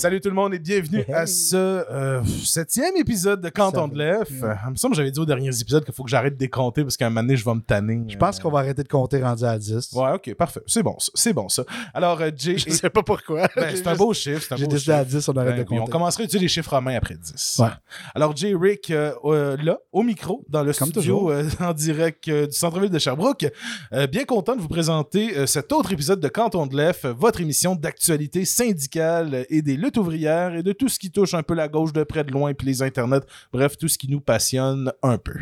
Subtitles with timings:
[0.00, 1.12] Salut tout le monde et bienvenue Hey.
[1.12, 4.30] à ce euh, septième épisode de Canton de l'Ef.
[4.30, 6.82] Il me semble que j'avais dit aux derniers épisodes qu'il faut que j'arrête de décompter
[6.82, 8.00] parce qu'à un moment donné, je vais me tanner.
[8.08, 9.90] Je pense qu'on va arrêter de compter rendu à 10.
[9.92, 10.60] Ouais, ok, parfait.
[10.66, 11.12] C'est bon, ça.
[11.14, 11.64] C'est bon, ça.
[11.92, 12.56] Alors, euh, Jay.
[12.56, 13.46] Je sais pas pourquoi.
[13.54, 14.56] Ben, c'est un beau chiffre.
[14.56, 15.16] J'ai décidé à chiffre.
[15.18, 15.92] 10, on arrête Ben de oui, on compter.
[15.92, 17.56] commencerait à utiliser les chiffres romains après 10.
[17.58, 17.68] Ouais.
[18.14, 21.30] Alors, Jay Rick, euh, euh, là, au micro, dans le Comme studio
[21.60, 23.46] en direct du centre-ville de Sherbrooke,
[24.10, 28.46] bien content de vous présenter cet autre épisode de Canton de l'Ef, votre émission d'actualité
[28.46, 31.92] syndicale et des luttes ouvrières et de tout ce qui touche un peu la gauche
[31.92, 33.24] de près de loin puis les internets.
[33.52, 35.38] Bref, tout ce qui nous passionne un peu.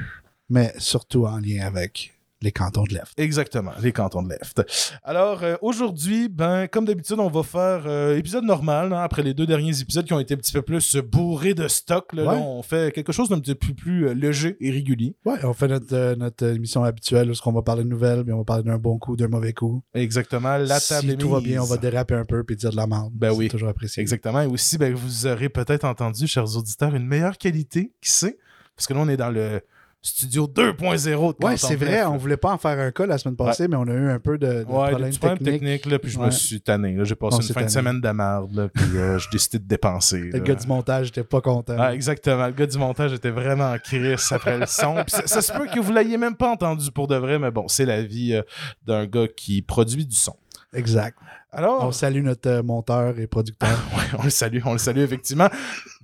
[0.49, 3.13] Mais surtout en lien avec les cantons de l'Est.
[3.17, 4.63] Exactement, les cantons de l'Est.
[5.03, 9.35] Alors, euh, aujourd'hui, ben, comme d'habitude, on va faire euh, épisode normal, hein, après les
[9.35, 12.13] deux derniers épisodes qui ont été un petit peu plus bourrés de stock.
[12.13, 12.35] Là, Ouais.
[12.35, 15.17] Là, on fait quelque chose d'un petit peu plus euh, léger et régulier.
[15.25, 18.33] Ouais, on fait notre, euh, notre émission habituelle où on va parler de nouvelles, puis
[18.33, 19.83] on va parler d'un bon coup, d'un mauvais coup.
[19.95, 22.77] Exactement, la table si tout va bien, on va déraper un peu puis dire de
[22.77, 23.13] la merde.
[23.15, 23.49] Ben oui.
[23.49, 24.01] toujours apprécié.
[24.01, 24.43] Exactement.
[24.43, 28.39] Et aussi, ben, vous aurez peut-être entendu, chers auditeurs, une meilleure qualité, qui sait?
[28.77, 29.61] Parce que là, on est dans le
[30.01, 33.37] studio 2.0 de Ouais, c'est vrai, on voulait pas en faire un cas la semaine
[33.37, 35.43] passée, mais on a eu un peu de, de Ouais, problèmes techniques.
[35.45, 36.97] techniques, là, puis je me suis tanné.
[37.03, 39.65] J'ai passé On une fin de semaine de merde, là, puis euh, j'ai décidé de
[39.67, 40.19] dépenser.
[40.21, 40.41] Le là.
[40.41, 41.77] gars du montage était pas content.
[41.79, 42.47] Ah, exactement.
[42.47, 44.95] Le gars du montage était vraiment en crise après le son.
[45.07, 47.51] Puis ça, ça se peut que vous l'ayez même pas entendu pour de vrai, mais
[47.51, 48.43] bon, c'est la vie euh,
[48.87, 50.37] d'un gars qui produit du son.
[50.75, 51.17] Exact.
[51.51, 53.79] Alors, On salue notre euh, monteur et producteur.
[54.19, 55.49] on le salue, on le salue effectivement.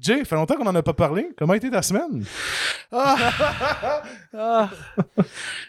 [0.00, 1.28] Jay, fait longtemps qu'on en a pas parlé.
[1.36, 2.24] Comment a été ta semaine?
[2.90, 4.02] Ah!
[4.36, 4.70] Ah!
[5.16, 5.24] tu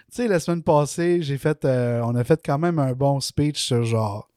[0.09, 3.63] sais, la semaine passée, j'ai fait, euh, on a fait quand même un bon speech
[3.63, 4.29] sur genre,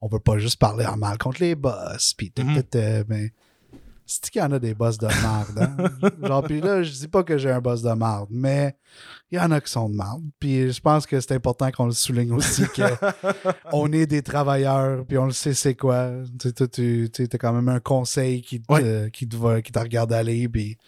[0.00, 2.54] on veut pas juste parler en mal contre les boss, puis Mhm.
[2.62, 3.28] tout, euh, ben,
[4.06, 5.58] c'est qu'il y en a des boss de merde,
[6.02, 6.10] hein?
[6.26, 8.76] genre, puis là, je dis pas que j'ai un boss de merde, mais
[9.30, 10.22] il y en a qui sont de merde.
[10.38, 12.82] Puis je pense que c'est important qu'on le souligne aussi que
[13.72, 16.10] on est des travailleurs, puis on le sait c'est quoi.
[16.40, 19.10] Tu sais, tu t'as quand même un conseil qui te, Ouais.
[19.12, 20.78] qui te, va- qui te regarde aller, puis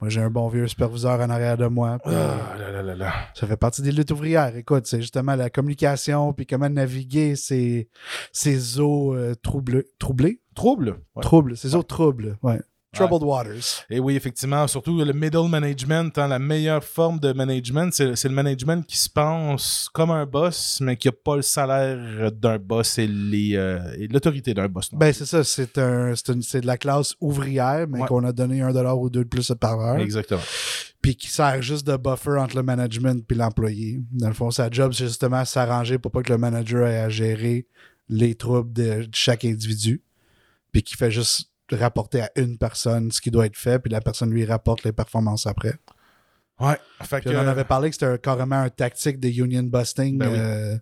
[0.00, 1.98] moi, j'ai un bon vieux superviseur en arrière de moi.
[2.04, 2.10] Ah
[2.58, 3.12] là là là là.
[3.34, 4.54] ça fait partie des luttes ouvrières.
[4.54, 7.88] Écoute, c'est justement la communication, puis comment naviguer ces,
[8.30, 9.86] ces eaux euh, troublées.
[9.98, 10.42] Troublées?
[10.54, 10.98] Trouble.
[11.14, 11.22] Ouais.
[11.22, 11.56] Troubles.
[11.56, 12.36] Ces eaux troubles.
[12.42, 12.60] Ouais.
[12.96, 13.84] Troubled waters.
[13.90, 18.34] Et oui, effectivement, surtout le middle management, hein, la meilleure forme de management, c'est le
[18.34, 22.98] management qui se pense comme un boss, mais qui n'a pas le salaire d'un boss
[22.98, 23.08] et
[23.54, 23.78] euh,
[24.10, 24.92] l'autorité d'un boss.
[24.92, 24.98] non.
[24.98, 25.44] Ben, c'est ça.
[25.44, 28.06] C'est un, de la classe ouvrière, mais Ouais.
[28.06, 29.98] qu'on a donné un dollar ou deux de plus par heure.
[29.98, 30.40] Exactement.
[31.02, 34.00] puis qui sert juste de buffer entre le management puis l'employé.
[34.12, 37.08] Dans le fond, sa job, c'est justement s'arranger pour pas que le manager ait à
[37.08, 37.66] gérer
[38.08, 40.02] les troubles de chaque individu,
[40.72, 44.00] puis qui fait juste rapporter à une personne ce qui doit être fait, puis la
[44.00, 45.74] personne lui rapporte les performances après.
[46.60, 46.78] Ouais.
[47.02, 50.16] Fait que, on en avait parlé que c'était carrément un tactique de union busting.
[50.18, 50.38] Ben oui.
[50.38, 50.76] euh,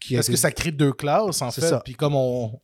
[0.00, 1.60] qui Parce été- que ça crée deux classes, en fait.
[1.62, 1.80] ça.
[1.84, 2.60] Puis comme on,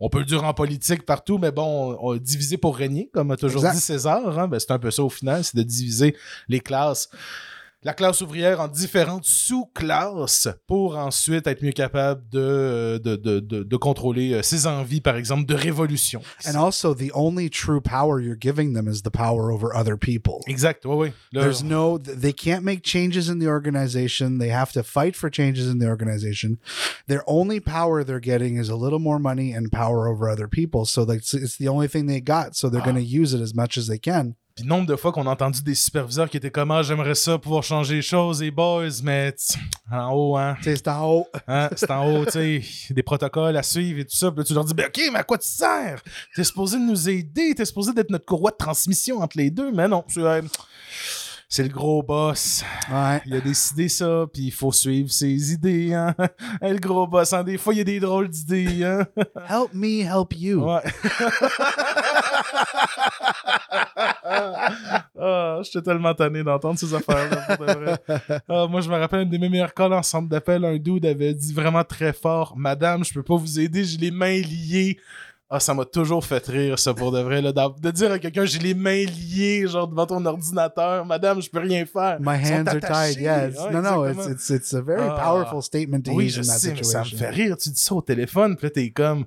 [0.00, 3.30] on peut le dire en politique partout, mais bon, on, on diviser pour régner, comme
[3.30, 3.74] a toujours Exact.
[3.74, 4.38] dit César.
[4.38, 6.16] hein, ben, c'est un peu ça au final, c'est de diviser
[6.48, 7.10] les classes.
[7.82, 13.62] La classe ouvrière en différentes sous-classes pour ensuite être mieux capable de, de, de, de,
[13.62, 16.20] de contrôler euh, ses envies, par exemple, de révolution.
[16.46, 20.40] And also, the only true power you're giving them is the power over other people.
[20.48, 21.12] Exact, oui, oui.
[21.32, 24.38] Là, There's no, they can't make changes in the organization.
[24.38, 26.58] They have to fight for changes in the organization.
[27.06, 30.86] Their only power they're getting is a little more money and power over other people.
[30.86, 32.56] So that's it's the only thing they got.
[32.56, 34.34] So they're going to use it as much as they can.
[34.56, 37.36] Puis nombre de fois qu'on a entendu des superviseurs qui étaient comme Ah, j'aimerais ça
[37.36, 39.34] pouvoir changer les choses, les boys, mais
[39.92, 40.56] en haut, hein.
[40.62, 41.26] C'est en haut.
[41.46, 44.30] Hein, c'est en haut, tu sais, des protocoles à suivre et tout ça.
[44.30, 46.00] Puis là, tu leur dis, ben, OK, mais à quoi tu sers?
[46.34, 49.88] T'es supposé nous aider, t'es supposé d'être notre courroie de transmission entre les deux, mais
[49.88, 50.40] non, c'est, euh,
[51.50, 52.64] c'est le gros boss.
[52.90, 53.20] Ouais.
[53.26, 56.14] Il a décidé ça, puis il faut suivre ses idées, hein.
[56.18, 56.28] Hein,
[56.72, 59.06] le gros boss, hein, des fois, il y a des drôles d'idées, hein.
[59.50, 60.64] Help me help you.
[60.64, 60.80] Ouais.
[65.18, 67.96] ah, j'étais tellement tanné d'entendre ces affaires-là, pour de vrai.
[68.48, 70.64] Ah, moi, je me rappelle une de mes meilleures calls en centre d'appel.
[70.64, 74.10] Un dude avait dit vraiment très fort Madame, je peux pas vous aider, j'ai les
[74.10, 74.98] mains liées.
[75.48, 77.40] Ah, ça m'a toujours fait rire, ça, pour de vrai.
[77.40, 81.06] Là, de dire à quelqu'un, j'ai les mains liées, genre devant ton ordinateur.
[81.06, 82.18] Madame, je peux rien faire.
[82.20, 83.20] My Ils hands are tied.
[83.20, 83.56] Yes.
[83.56, 84.06] Ouais, no, no.
[84.08, 85.20] It's, it's it's a very Ah.
[85.22, 87.18] powerful statement to Oui, use je in that sais, mais ça me situation.
[87.18, 87.56] fait rire.
[87.56, 89.24] Tu dis ça au téléphone, puis là, t'es comme.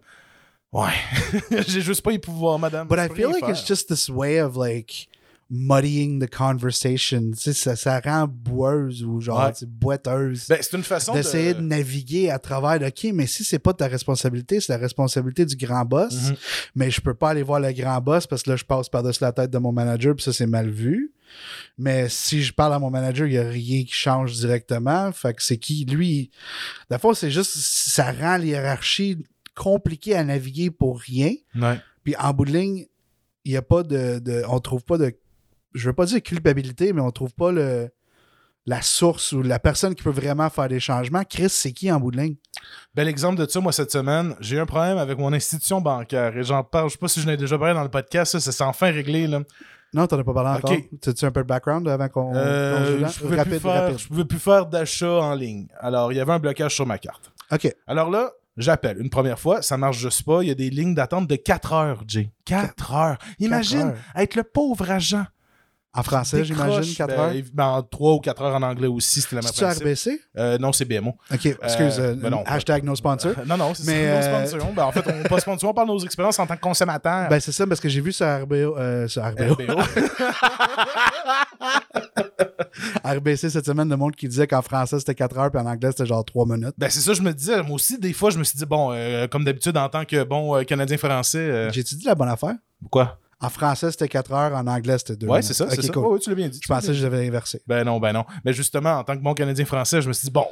[0.71, 0.91] Ouais,
[1.67, 2.87] j'ai juste pas les pouvoirs, madame.
[2.87, 3.67] But I feel like it's faire.
[3.67, 5.07] just this way of like
[5.51, 7.31] muddying the conversation.
[7.31, 9.67] Tu sais, ça, ça rend boueuse ou genre Ouais.
[9.67, 10.45] boiteuse.
[10.47, 11.59] Ben, c'est une façon d'essayer de...
[11.59, 11.65] de...
[11.65, 15.85] naviguer à travers OK, mais si c'est pas ta responsabilité, c'est la responsabilité du grand
[15.85, 16.35] boss, Mhm.
[16.75, 19.23] mais je peux pas aller voir le grand boss parce que là, je passe par-dessus
[19.23, 21.11] la tête de mon manager, puis ça, c'est mal vu.
[21.79, 25.11] Mais si je parle à mon manager, il y a rien qui change directement.
[25.13, 26.29] Fait que c'est qui, lui,
[26.91, 29.17] la fois, c'est juste, ça rend l'hierarchie
[29.59, 31.33] compliquée à naviguer pour rien.
[31.55, 31.79] Ouais.
[32.03, 32.85] Puis en bout de ligne,
[33.43, 35.13] il n'y a pas de, de- On trouve pas de.
[35.73, 37.89] Je veux pas dire culpabilité, mais on trouve pas le
[38.65, 41.23] la source ou la personne qui peut vraiment faire des changements.
[41.23, 42.35] Chris, c'est qui en bout de ligne?
[42.93, 46.37] Bel exemple de ça, moi, cette semaine, j'ai eu un problème avec mon institution bancaire
[46.37, 48.51] et j'en parle, je sais pas si je l'ai déjà parlé dans le podcast, ça,
[48.51, 49.41] s'est enfin réglé, là.
[49.91, 50.71] Non, t'en as pas parlé encore.
[50.71, 50.99] Ok.
[51.01, 52.35] T'as-tu un peu de background avant qu'on.
[52.35, 53.97] Euh, je, pouvais rapide, plus faire, rapide.
[53.97, 55.67] je pouvais plus faire d'achat en ligne.
[55.79, 57.31] Alors, il y avait un blocage sur ma carte.
[57.51, 57.75] OK.
[57.87, 60.43] Alors là, j'appelle une première fois, ça marche juste pas.
[60.43, 62.31] Il y a des lignes d'attente de 4 heures, Jay.
[62.45, 63.17] 4 heures.
[63.39, 63.97] Imagine heures.
[64.15, 65.25] être le pauvre agent.
[65.91, 67.33] En français, j'imagine, 4 ben, heures?
[67.51, 69.83] ben, en 3 ou 4 heures en anglais aussi, c'était la même principe.
[69.83, 70.21] RBC?
[70.37, 71.15] Euh, non, c'est BMO.
[71.33, 71.99] OK, excuse.
[71.99, 72.43] euh, ben non.
[72.45, 73.31] hashtag no sponsor.
[73.31, 73.91] Euh, non, non, c'est ça.
[73.91, 74.71] euh, sponsors.
[74.73, 77.27] Ben, en fait, on pas sponsor, on parle de nos expériences en tant que consommateur.
[77.29, 79.81] Ben, c'est ça, parce que j'ai vu sur RBO, euh, sur RBO, RBO.
[83.03, 85.89] RBC cette semaine, le monde qui disait qu'en français c'était 4 heures, puis en anglais
[85.91, 86.75] c'était genre 3 minutes.
[86.77, 87.61] Ben, c'est ça, je me disais.
[87.63, 90.23] Moi aussi, des fois, je me suis dit, bon, euh, comme d'habitude, en tant que
[90.23, 91.37] bon euh, Canadien-Français.
[91.39, 92.55] euh, J'ai-tu dit la bonne affaire?
[92.91, 93.17] quoi?
[93.41, 95.93] En français c'était 4 heures, en anglais c'était 2 Ouais, c'est ça, c'est ça.
[95.93, 96.03] cool.
[96.05, 96.59] Ouais, ouais, tu l'as bien dit.
[96.61, 97.61] Je pensais que je devais inverser.
[97.67, 98.25] Ben non, ben non.
[98.43, 100.45] Mais justement, en tant que bon Canadien-Français, je me suis dit, bon,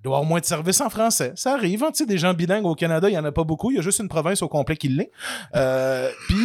[0.00, 1.32] il doit y avoir moins de services en français.
[1.36, 3.44] Ça arrive, hein, tu sais, des gens bilingues au Canada, il n'y en a pas
[3.44, 3.70] beaucoup.
[3.70, 5.10] Il y a juste une province au complet qui l'est.
[5.54, 6.36] Euh, Puis,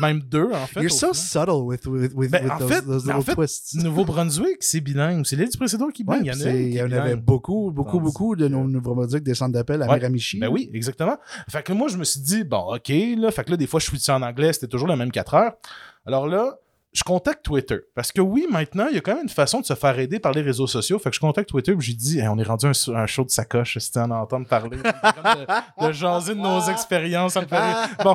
[0.00, 0.80] même deux, en fait.
[0.80, 1.14] You're so final.
[1.14, 3.74] subtle with, with, with, Ben, with en those, fait- those en little fait, twists.
[3.82, 5.24] Nouveau-Brunswick, c'est bilingue.
[5.24, 6.36] C'est l'île du précédent qui Ouais, bilingue.
[6.44, 9.94] il y en avait beaucoup, beaucoup, beaucoup de nos Nouveau-Brunswick des centres d'appel à Ouais.
[9.96, 10.38] Miramichi.
[10.38, 11.16] Ben oui, exactement.
[11.48, 13.80] Fait que moi, je me suis dit, bon, OK, là, fait que là, des fois,
[13.80, 15.52] je suis en anglais, c'était toujours le même 4 heures.
[16.06, 16.58] Alors là,
[16.94, 17.78] je contacte Twitter.
[17.96, 20.20] Parce que oui, maintenant, il y a quand même une façon de se faire aider
[20.20, 21.00] par les réseaux sociaux.
[21.00, 23.24] Fait que je contacte Twitter, puis j'ai dit, Hey, on est rendu un, un show
[23.24, 24.76] de sacoche, si tu en entendre parler.
[24.76, 27.36] de, de jaser de nos expériences.
[28.02, 28.14] Bon,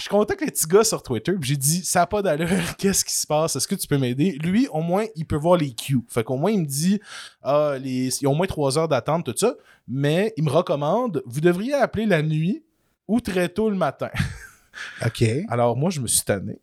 [0.00, 2.48] je contacte les petits gars sur Twitter, puis j'ai dit, ça n'a pas d'allure,
[2.78, 3.54] qu'est-ce qui se passe?
[3.54, 4.38] Est-ce que tu peux m'aider?
[4.42, 6.00] Lui, au moins, il peut voir les queues.
[6.08, 6.98] Fait qu'au moins, il me dit,
[7.42, 8.08] ah, les...
[8.18, 9.54] il y a au moins trois heures d'attente, tout ça.
[9.86, 12.64] Mais il me recommande, vous devriez appeler la nuit
[13.06, 14.08] ou très tôt le matin.
[15.04, 15.22] OK.
[15.48, 16.58] Alors, moi, je me suis tanné.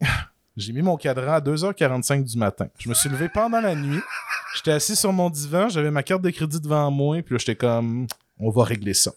[0.56, 2.68] J'ai mis mon cadran à 2h45 du matin.
[2.78, 4.02] Je me suis levé pendant la nuit.
[4.56, 7.56] J'étais assis sur mon divan, j'avais ma carte de crédit devant moi, puis là, j'étais
[7.56, 8.06] comme,
[8.40, 9.12] on va régler ça.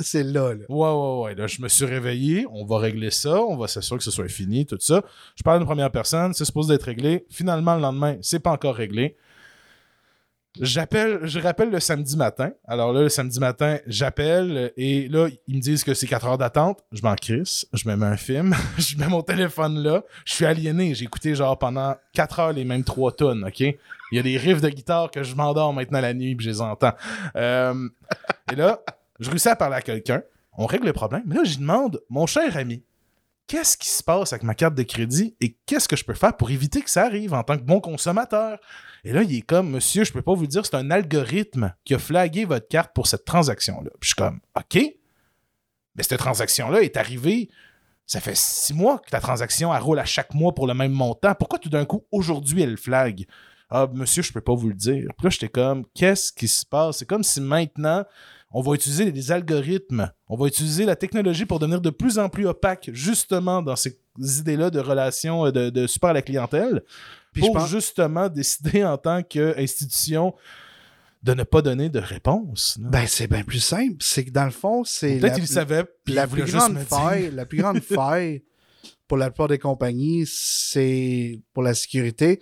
[0.00, 0.64] C'est là, là.
[0.68, 1.34] Ouais, ouais, ouais.
[1.34, 4.28] Là, je me suis réveillé, on va régler ça, on va s'assurer que ce soit
[4.28, 5.02] fini, tout ça.
[5.36, 7.26] Je parle d'une première personne, c'est supposé d'être réglé.
[7.28, 9.16] Finalement, le lendemain, c'est pas encore réglé.
[10.60, 12.50] J'appelle, je rappelle le samedi matin.
[12.66, 16.38] Alors là, le samedi matin, j'appelle et là, ils me disent que c'est 4 heures
[16.38, 16.82] d'attente.
[16.90, 20.02] Je m'en crisse, je me mets un film, je mets mon téléphone là.
[20.24, 20.94] Je suis aliéné.
[20.94, 23.60] J'ai écouté genre pendant 4 heures les mêmes 3 tonnes, OK?
[23.60, 23.76] Il
[24.12, 26.60] y a des riffs de guitare que je m'endors maintenant la nuit puis je les
[26.60, 26.94] entends.
[27.36, 27.88] Euh,
[28.50, 28.80] et là,
[29.20, 30.22] je réussis à parler à quelqu'un.
[30.56, 31.22] On règle le problème.
[31.26, 32.82] Mais là, je demande, mon cher ami,
[33.48, 36.36] qu'est-ce qui se passe avec ma carte de crédit et qu'est-ce que je peux faire
[36.36, 38.58] pour éviter que ça arrive en tant que bon consommateur?
[39.02, 41.74] Et là, il est comme, monsieur, je peux pas vous le dire, c'est un algorithme
[41.84, 43.90] qui a flagué votre carte pour cette transaction-là.
[43.98, 44.78] Puis je suis comme, OK,
[45.94, 47.48] mais cette transaction-là est arrivée,
[48.06, 50.92] ça fait six mois que la transaction, elle roule à chaque mois pour le même
[50.92, 51.34] montant.
[51.34, 53.26] Pourquoi tout d'un coup, aujourd'hui, elle flague?
[53.70, 55.08] Ah, monsieur, je peux pas vous le dire.
[55.16, 56.98] Puis là, j'étais comme, qu'est-ce qui se passe?
[56.98, 58.04] C'est comme si maintenant,
[58.50, 62.28] on va utiliser des algorithmes, on va utiliser la technologie pour devenir de plus en
[62.28, 66.82] plus opaque, justement, dans ces idées-là de relations, euh, de, de support à la clientèle,
[67.32, 70.34] Puis je pour pense- justement décider en tant qu'institution
[71.22, 72.78] de ne pas donner de réponse.
[72.80, 73.96] Ben, c'est bien plus simple.
[74.00, 75.18] C'est que dans le fond, c'est.
[75.18, 76.14] Peut-être la- qu'il savait, plus
[76.52, 78.42] grande faille, la plus grande faille
[79.06, 82.40] pour la plupart des compagnies, c'est pour la sécurité,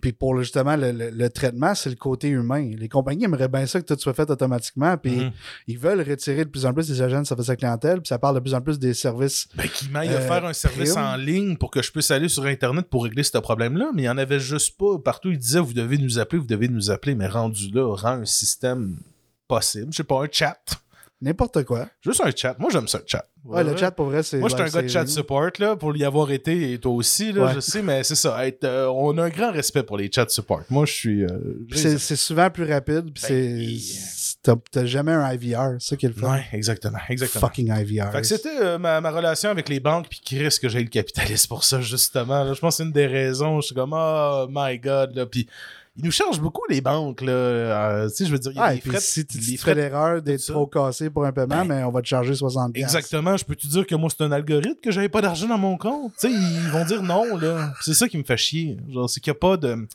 [0.00, 2.70] puis pour justement le, le- le traitement, c'est le côté humain.
[2.78, 5.32] Les compagnies aimeraient bien ça que tout soit fait automatiquement, puis Mhm.
[5.66, 8.18] ils veulent retirer de plus en plus des agents de service à clientèle, puis ça
[8.18, 9.48] parle de plus en plus des services.
[9.56, 11.04] Ben, qui m'aille Euh, faire un service prime.
[11.04, 14.04] en ligne pour que je puisse aller sur Internet pour régler ce problème-là, mais il
[14.04, 14.98] n'y en avait juste pas.
[14.98, 18.20] Partout, il disait Vous devez nous appeler, vous devez nous appeler, mais rendu là, rend
[18.20, 18.96] un système
[19.48, 19.88] possible.
[19.90, 20.58] Je sais pas, un chat.
[21.20, 21.86] N'importe quoi.
[22.02, 22.54] Juste un chat.
[22.58, 23.24] Moi, j'aime ça, le chat.
[23.44, 24.38] Ouais, le chat, pour vrai, c'est.
[24.38, 26.92] Moi, je suis un gars de chat support, là, pour y avoir été, et toi
[26.92, 27.52] aussi, là, Ouais.
[27.54, 28.46] je sais, mais c'est ça.
[28.46, 30.62] être, euh, on a un grand respect pour les chat support.
[30.70, 31.22] Moi, je suis.
[31.24, 31.28] euh,
[31.74, 34.36] C'est c'est souvent plus rapide, puis Ben, c'est.
[34.42, 36.30] T'as t'as jamais un IVR, c'est ça qui est le fun.
[36.32, 36.98] Ouais, exactement.
[37.08, 37.40] exactement.
[37.48, 38.10] Fucking IVR.
[38.12, 40.88] Fait que c'était euh, ma, ma relation avec les banques, puis Chris, que j'ai le
[40.88, 42.44] capitaliste pour ça, justement.
[42.44, 42.52] là.
[42.52, 43.60] Je pense que c'est une des raisons.
[43.62, 45.24] Je suis comme, oh my god, là.
[45.24, 45.48] Puis
[45.96, 47.32] ils nous chargent beaucoup, les banques, là.
[47.32, 48.98] Euh, tu sais, je veux dire, il y a Ah, des frais.
[49.00, 52.06] si tu fais l'erreur d'être trop cassé pour un paiement, Ben, mais on va te
[52.08, 52.96] charger 60 piastres.
[52.96, 53.36] Exactement.
[53.36, 55.76] Je peux te dire que moi, c'est un algorithme, que j'avais pas d'argent dans mon
[55.76, 56.12] compte?
[56.18, 57.72] Tu sais, ils vont dire non, là.
[57.80, 58.76] C'est ça qui me fait chier.
[58.92, 59.86] Genre, c'est qu'il n'y a pas de.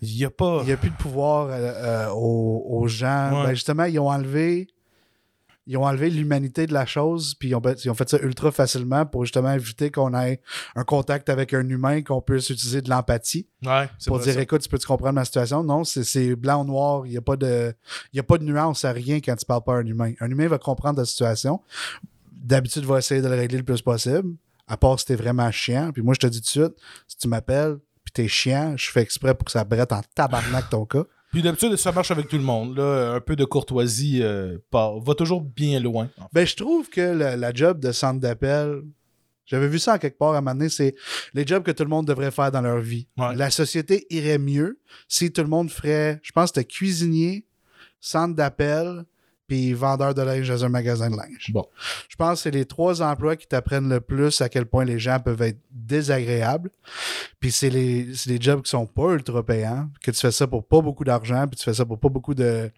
[0.00, 0.60] Il n'y a pas.
[0.62, 3.30] Il n'y a plus de pouvoir euh, euh, aux, aux gens.
[3.40, 3.46] Ouais.
[3.48, 4.68] Ben, justement, ils ont enlevé.
[5.70, 8.50] Ils ont enlevé l'humanité de la chose, puis ils ont, ils ont fait ça ultra
[8.50, 10.40] facilement pour justement éviter qu'on ait
[10.74, 14.40] un contact avec un humain, qu'on puisse utiliser de l'empathie Ouais, pour dire ça.
[14.40, 15.62] écoute, tu peux-tu comprendre ma situation?
[15.62, 17.74] Non, c'est- blanc ou noir, il n'y a, pas de-
[18.12, 20.12] il y a pas de nuance à rien quand tu parles pas à un humain.
[20.20, 21.60] Un humain va comprendre ta situation.
[22.32, 24.34] D'habitude, va essayer de le régler le plus possible.
[24.66, 25.90] À part si t'es vraiment chiant.
[25.92, 26.74] Puis moi, je te dis tout de suite,
[27.06, 30.70] si tu m'appelles, puis t'es chiant, je fais exprès pour que ça brette en tabarnak
[30.70, 31.04] ton cas.
[31.32, 32.76] Puis d'habitude, ça marche avec tout le monde.
[32.76, 36.08] Là, un peu de courtoisie euh, part- va toujours bien loin.
[36.18, 36.28] en fait.
[36.32, 38.82] Ben, je trouve que le- la job de centre d'appel,
[39.44, 40.94] j'avais vu ça en quelque part à un moment donné, c'est
[41.34, 43.06] les jobs que tout le monde devrait faire dans leur vie.
[43.18, 43.34] Ouais.
[43.36, 47.46] La société irait mieux si tout le monde ferait, je pense que c'était cuisinier,
[48.00, 49.04] centre d'appel,
[49.48, 51.50] puis vendeur de linge dans un magasin de linge.
[51.52, 51.66] Bon.
[52.08, 54.98] Je pense que c'est les trois emplois qui t'apprennent le plus à quel point les
[54.98, 56.70] gens peuvent être désagréables.
[57.40, 60.82] Puis c'est les, jobs qui sont pas ultra payants, que tu fais ça pour pas
[60.82, 62.70] beaucoup d'argent, puis tu fais ça pour pas beaucoup de...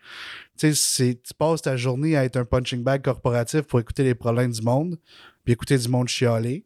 [0.57, 4.15] Tu sais, tu passes ta journée à être un punching bag corporatif pour écouter les
[4.15, 4.97] problèmes du monde,
[5.45, 6.65] puis écouter du monde chialer,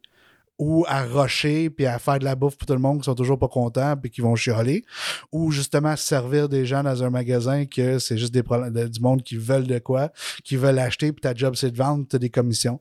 [0.57, 3.15] ou à rusher, puis à faire de la bouffe pour tout le monde qui sont
[3.15, 4.83] toujours pas contents, puis qui vont chialer,
[5.31, 9.21] ou justement servir des gens dans un magasin que c'est juste des problèmes du monde
[9.23, 10.11] qui veulent de quoi,
[10.43, 12.79] qui veulent acheter, puis ta job c'est de vendre, tu as des commissions.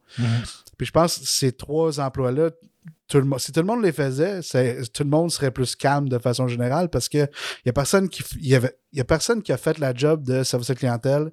[0.77, 2.51] Puis je pense que ces trois emplois-là,
[3.09, 4.41] tout le si tout le monde les faisait,
[4.93, 8.09] tout le monde serait plus calme de façon générale parce que il y a personne
[8.09, 11.31] qui y avait y a personne qui a fait la job de service à clientèle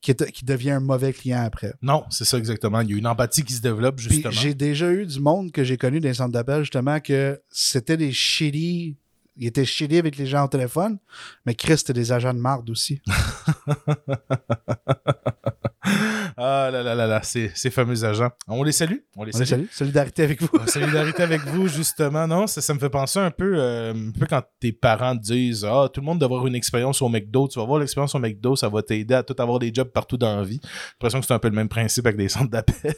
[0.00, 1.74] qui, est- qui devient un mauvais client après.
[1.82, 2.80] Non, c'est ça exactement.
[2.80, 4.30] Il y a une empathie qui se développe, justement.
[4.30, 7.96] j'ai déjà eu du monde que j'ai connu dans les centres d'appel justement que c'était
[7.96, 8.96] des shitty
[9.36, 10.98] ils étaient shitty avec les gens au téléphone,
[11.46, 13.00] mais Chris, c'était des agents de marde aussi.
[16.42, 18.30] Ah là là là là, ces, ces fameux agents.
[18.48, 18.96] On les salue.
[19.16, 19.48] On les On les salue.
[19.60, 19.64] salue.
[19.70, 20.48] Solidarité avec vous.
[20.66, 22.26] Solidarité avec vous, justement.
[22.26, 25.22] Non, ça, ça me fait penser un peu, euh, un peu quand tes parents te
[25.22, 27.46] disent Ah, tout le monde doit avoir une expérience au McDo.
[27.48, 30.16] Tu vas avoir l'expérience au McDo, ça va t'aider à tout avoir des jobs partout
[30.16, 30.60] dans la vie.
[30.62, 32.94] J'ai l'impression que c'est un peu le même principe avec des centres d'appel.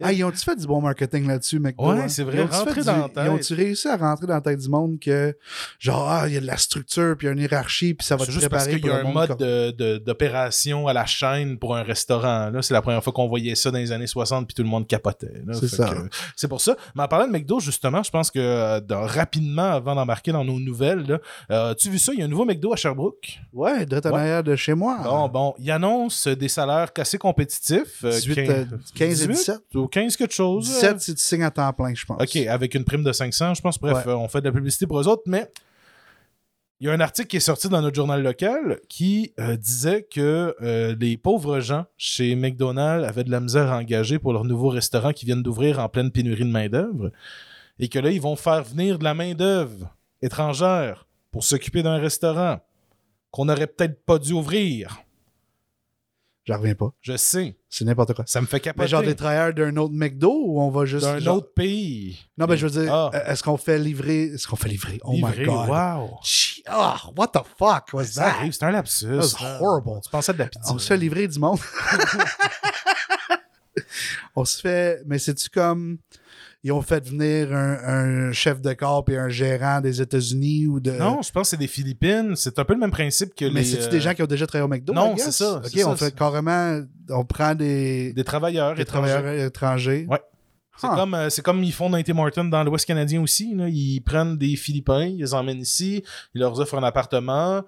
[0.00, 1.90] Ah, ils ont-tu fait du bon marketing là-dessus, McDo?
[1.92, 2.08] Ouais, hein?
[2.08, 5.36] c'est vrai, Ils ont-tu du- ont-tu réussi à rentrer dans la tête du monde que,
[5.80, 8.06] genre, ah, il y a de la structure, puis il y a une hiérarchie, puis
[8.06, 11.06] ça va te juste parce préparer qu'il y a un mode comme- d'opération à la
[11.06, 12.50] chaîne pour un restaurant.
[12.50, 14.68] Là, c'est la première fois qu'on voyait ça dans les années 60 puis tout le
[14.68, 15.42] monde capotait.
[15.52, 15.92] C'est ça.
[16.36, 16.76] C'est pour ça.
[16.94, 20.44] Mais en parlant de McDo, justement, je pense que euh, dans- rapidement, avant d'embarquer dans
[20.44, 21.18] nos nouvelles,
[21.50, 22.12] euh, as-tu vu ça?
[22.12, 23.40] Il y a un nouveau McDo à Sherbrooke.
[23.52, 24.98] Ouais, de en arrière de chez moi.
[25.02, 28.04] Bon, bon, il annonce des salaires assez compétitifs.
[28.04, 29.56] euh, 18, 15, euh, 15 et 18 17.
[29.74, 30.64] ou 15 quelque chose.
[30.66, 32.20] 17 si tu signes à temps plein, je pense.
[32.22, 33.78] OK, avec une prime de 500, je pense.
[33.80, 34.12] Bref, Ouais.
[34.12, 35.50] on fait de la publicité pour eux autres, mais
[36.80, 40.02] il y a un article qui est sorti dans notre journal local qui euh, disait
[40.02, 44.44] que euh, les pauvres gens chez McDonald's avaient de la misère à engager pour leur
[44.44, 47.10] nouveau restaurant qui viennent d'ouvrir en pleine pénurie de main-d'œuvre
[47.78, 52.60] et que là, ils vont faire venir de la main-d'œuvre étrangère pour s'occuper d'un restaurant
[53.30, 55.03] qu'on n'aurait peut-être pas dû ouvrir.
[56.46, 56.92] J'en reviens pas.
[57.00, 58.24] Je sais, C'est n'importe quoi.
[58.26, 58.88] ça me fait Mais capoter.
[58.88, 61.06] genre des travailleurs d'un autre McDo ou on va juste.
[61.06, 62.18] d'un genre- autre pays.
[62.36, 63.10] Non, mais je veux dire, Ah.
[63.14, 64.24] euh, est-ce qu'on fait livrer.
[64.24, 65.00] Est-ce qu'on fait livrer?
[65.04, 65.68] Oh my god.
[65.70, 66.18] wow.
[66.66, 68.28] Ah, what the fuck was Ça that?
[68.36, 69.06] arrive, c'est un lapsus.
[69.06, 70.00] That was horrible.
[70.02, 70.70] Tu pensais de la pitié.
[70.74, 71.58] On se fait livrer du monde.
[74.36, 75.02] on se fait.
[75.06, 75.98] Mais c'est-tu comme.
[76.66, 77.76] Ils ont fait venir un,
[78.28, 80.92] un chef de corps et un gérant des États-Unis ou de.
[80.92, 82.32] Non, je pense que c'est des Philippines.
[82.36, 83.64] C'est un peu le même principe que Mais les.
[83.66, 84.94] c'est-tu euh, des gens qui ont déjà travaillé au McDo?
[84.94, 86.80] non, c'est ça, OK, ça, on fait carrément.
[87.10, 88.74] On prend des, des travailleurs.
[88.74, 89.12] des étrangers.
[89.12, 90.06] travailleurs étrangers.
[90.08, 90.20] Ouais.
[90.76, 93.54] C'est comme, euh, comme ils font dans Martin dans l'Ouest canadien aussi.
[93.54, 93.68] là.
[93.68, 96.02] Ils prennent des Philippins, ils les emmènent ici,
[96.34, 97.62] ils leur offrent un appartement,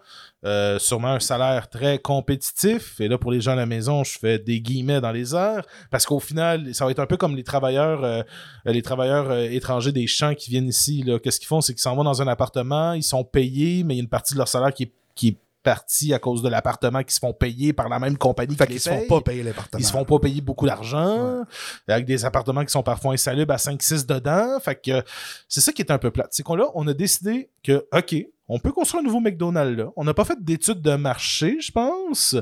[0.45, 3.01] euh, sûrement un salaire très compétitif.
[3.01, 5.65] Et là, pour les gens à la maison, je fais des guillemets dans les airs.
[5.91, 8.23] Parce qu'au final, ça va être un peu comme les travailleurs, euh,
[8.65, 11.05] les travailleurs euh, étrangers des champs qui viennent ici.
[11.23, 11.61] Qu'est-ce qu'ils font?
[11.61, 14.09] C'est qu'ils s'en vont dans un appartement, ils sont payés, mais il y a une
[14.09, 17.19] partie de leur salaire qui est, qui est partie à cause de l'appartement qui se
[17.19, 19.81] font payer par la même compagnie Fait qui qu'ils se font pas payer l'appartement.
[19.81, 21.43] Ils se font pas payer beaucoup d'argent,
[21.89, 24.61] avec des appartements qui sont parfois insalubres à 5-6 dedans.
[24.61, 25.03] Fait que
[25.49, 26.29] c'est ça qui est un peu plate.
[26.31, 28.15] C'est qu'on là, on a décidé que, OK,
[28.49, 29.91] on peut construire un nouveau McDonald's là.
[29.97, 32.37] On n'a pas fait d'études de marché, je pense.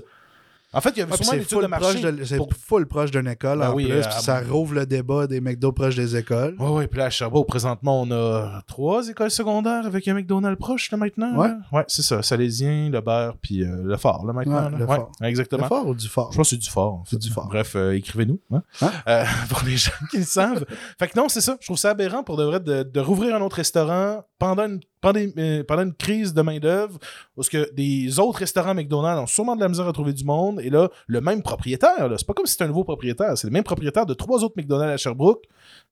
[0.75, 2.25] En fait, il y avait Ah, sûrement c'est une étude de marché.
[2.25, 4.87] c'est pour- full proche d'une école Ben en oui, plus, euh, puis ça rouvre le
[4.87, 6.57] débat des McDo proches des écoles.
[6.59, 10.59] Ouais, ouais, puis là, à Sherbrooke, présentement, on a trois écoles secondaires avec un McDonald's
[10.59, 11.37] proche, là, maintenant.
[11.43, 11.57] Là.
[11.73, 12.23] Ouais, c'est ça.
[12.23, 14.65] Salésien, Le Beurre, puis euh, Le Fort, là, maintenant.
[14.71, 14.79] Ouais.
[14.79, 15.13] Le Ouais, Fort.
[15.23, 15.63] exactement.
[15.63, 16.33] Du fort ou du fort?
[16.33, 16.95] Je pense que c'est du fort.
[16.95, 17.47] en C'est du fort.
[17.49, 18.41] Bref, euh, écrivez-nous.
[18.53, 18.63] hein.
[18.81, 19.25] Hein?
[19.49, 20.65] Pour les gens qui le savent.
[20.99, 21.57] fait que non, c'est ça.
[21.61, 24.81] Je trouve ça aberrant pour de vrai de, de rouvrir un autre restaurant pendant une,
[25.05, 26.99] pendant, euh, pendant une crise de main-d'œuvre.
[27.37, 30.61] Parce que des autres restaurants McDonald's ont sûrement de la misère à trouver du monde.
[30.61, 33.37] Et là, le même propriétaire, c'est pas comme si c'était un nouveau propriétaire.
[33.39, 35.45] C'est le même propriétaire de trois autres McDonald's à Sherbrooke.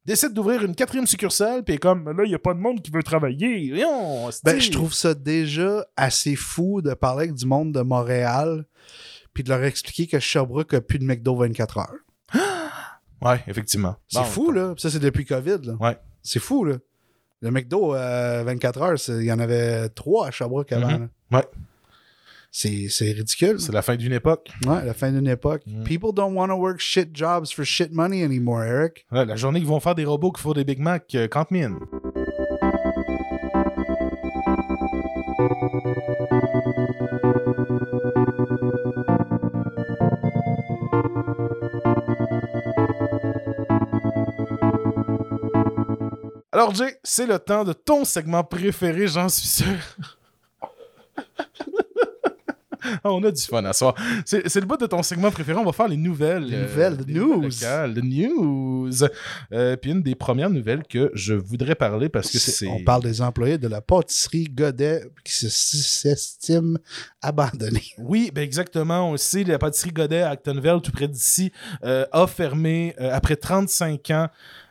[0.05, 1.63] Décide d'ouvrir une quatrième succursale.
[1.63, 3.71] Puis comme là, il n'y a pas de monde qui veut travailler.
[3.71, 8.65] Voyons, Ben, je trouve ça déjà assez fou de parler avec du monde de Montréal
[9.35, 11.95] puis de leur expliquer que Sherbrooke a plus de McDo 24 heures.
[13.25, 13.95] Ouais, effectivement.
[14.09, 14.75] C'est Bon, fou, là.
[14.77, 15.75] Ça, c'est depuis COVID, là.
[15.81, 15.97] Ouais.
[16.23, 16.79] C'est fou, là.
[17.43, 20.91] Le McDo euh, 24 heures, c'est- il y en avait trois à Sherbrooke avant.
[20.99, 21.09] Mhm.
[21.33, 21.45] là.
[22.55, 23.59] C'est c'est ridicule.
[23.61, 24.51] C'est la fin d'une époque.
[24.67, 25.63] Ouais, la fin d'une époque.
[25.67, 25.85] Mm.
[25.85, 29.07] People don't want to work shit jobs for shit money anymore, Eric.
[29.11, 31.51] Ouais, la journée qu'ils vont faire des robots qui font des Big Mac, euh, compte
[31.51, 31.77] mine.
[46.53, 49.67] Alors, Jay, c'est le temps de ton segment préféré, j'en suis sûr.
[53.05, 53.95] On a du fun à soir.
[54.25, 55.57] C'est le bout de ton segment préféré.
[55.57, 56.43] On va faire les nouvelles.
[56.45, 57.43] Les euh, nouvelles, les news.
[57.43, 58.91] locales, the news.
[59.53, 62.67] Euh, puis une des premières nouvelles que je voudrais parler parce que C'est-.
[62.67, 66.77] On parle des employés de la pâtisserie Godet qui se- s'estiment
[67.23, 67.85] abandonnés.
[67.99, 69.13] Oui, ben exactement.
[69.13, 71.53] On sait, la pâtisserie Godet à Actonville, tout près d'ici,
[71.85, 74.29] euh, a fermé euh, après 35 ans.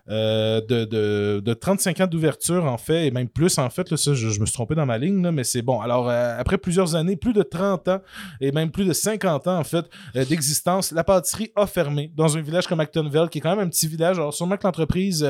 [0.10, 3.90] Euh, de, de, de 35 ans d'ouverture, en fait, et même plus, en fait.
[3.92, 5.80] Là, ça, je, me suis trompé dans ma ligne, mais c'est bon.
[5.80, 8.02] Alors, euh, après plusieurs années, plus de 30 ans,
[8.40, 12.38] et même plus de 50 ans, en fait, euh, d'existence, la pâtisserie a fermé dans
[12.38, 14.18] un village comme Actonville, qui est quand même un petit village.
[14.18, 15.26] Alors, sûrement que l'entreprise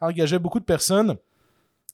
[0.00, 1.16] engageait beaucoup de personnes.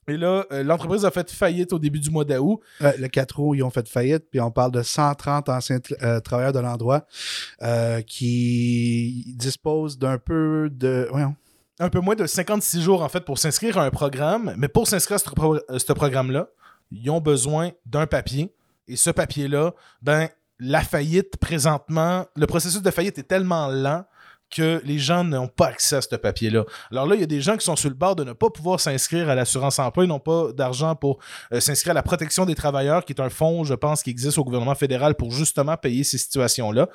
[0.08, 2.60] Et là, l'entreprise a fait faillite au début du mois d'août.
[2.80, 6.52] Le 4 août, ils ont fait faillite, puis on parle de 130 anciens tr- travailleurs
[6.52, 7.06] de l'endroit
[8.06, 11.06] qui disposent d'un peu de.
[11.10, 11.36] Voyons.
[11.80, 14.87] Un peu moins de 56 jours en fait pour s'inscrire à un programme, mais pour
[14.87, 16.49] s'inscrire à ce, programme-là,
[16.92, 18.54] ils ont besoin d'un papier.
[18.87, 19.72] Et ce papier-là,
[20.02, 24.04] ben, la faillite présentement, le processus de faillite est tellement lent
[24.50, 26.64] que les gens n'ont pas accès à ce papier-là.
[26.90, 28.50] Alors là, il y a des gens qui sont sur le bord de ne pas
[28.50, 31.19] pouvoir s'inscrire à l'assurance emploi, ils n'ont pas d'argent pour
[31.52, 34.38] euh, s'inscrire à la protection des travailleurs, qui est un fonds, je pense, qui existe
[34.38, 36.88] au gouvernement fédéral pour justement payer ces situations-là.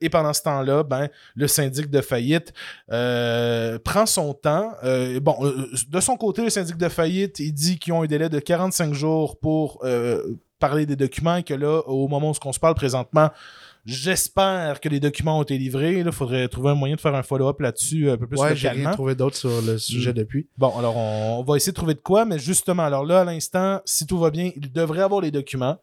[0.00, 2.52] Et pendant ce temps-là, ben, le syndic de faillite
[2.90, 4.72] euh, prend son temps.
[4.84, 5.36] Euh, bon,
[5.88, 8.94] de son côté, le syndic de faillite, il dit qu'ils ont un délai de 45
[8.94, 9.84] jours pour
[10.58, 13.30] parler des documents et que là, au moment où on se parle présentement,
[13.84, 15.98] j'espère que les documents ont été livrés.
[15.98, 18.70] Il faudrait trouver un moyen de faire un follow-up là-dessus un peu plus Ouais, j'ai
[18.92, 20.14] trouvé d'autre sur le sujet Mm.
[20.14, 20.46] depuis.
[20.58, 23.24] Bon, alors on, on va essayer de trouver de quoi, mais justement, alors là, à
[23.24, 25.78] l'instant, si tout va bien, il devrait avoir les documents.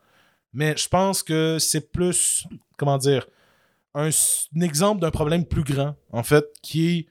[0.53, 3.27] Mais je pense que c'est plus, comment dire,
[3.93, 4.09] un
[4.61, 7.05] exemple d'un problème plus grand, en fait, qui est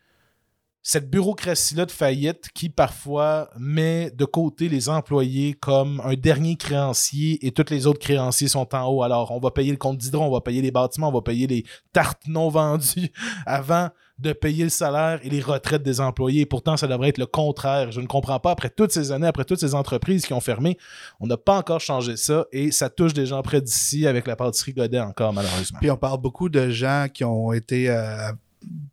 [0.88, 7.46] cette bureaucratie-là de faillite qui parfois met de côté les employés comme un dernier créancier
[7.46, 9.02] et tous les autres créanciers sont en haut.
[9.02, 11.46] Alors, on va payer le compte d'hydro, on va payer les bâtiments, on va payer
[11.46, 13.12] les tartes non vendues
[13.46, 16.40] avant de payer le salaire et les retraites des employés.
[16.40, 17.92] Et pourtant, ça devrait être le contraire.
[17.92, 20.78] Je ne comprends pas, après toutes ces années, après toutes ces entreprises qui ont fermé,
[21.20, 24.36] on n'a pas encore changé ça et ça touche des gens près d'ici avec la
[24.36, 25.80] pâtisserie Godet encore, malheureusement.
[25.82, 28.32] Puis on parle beaucoup de gens qui ont été euh,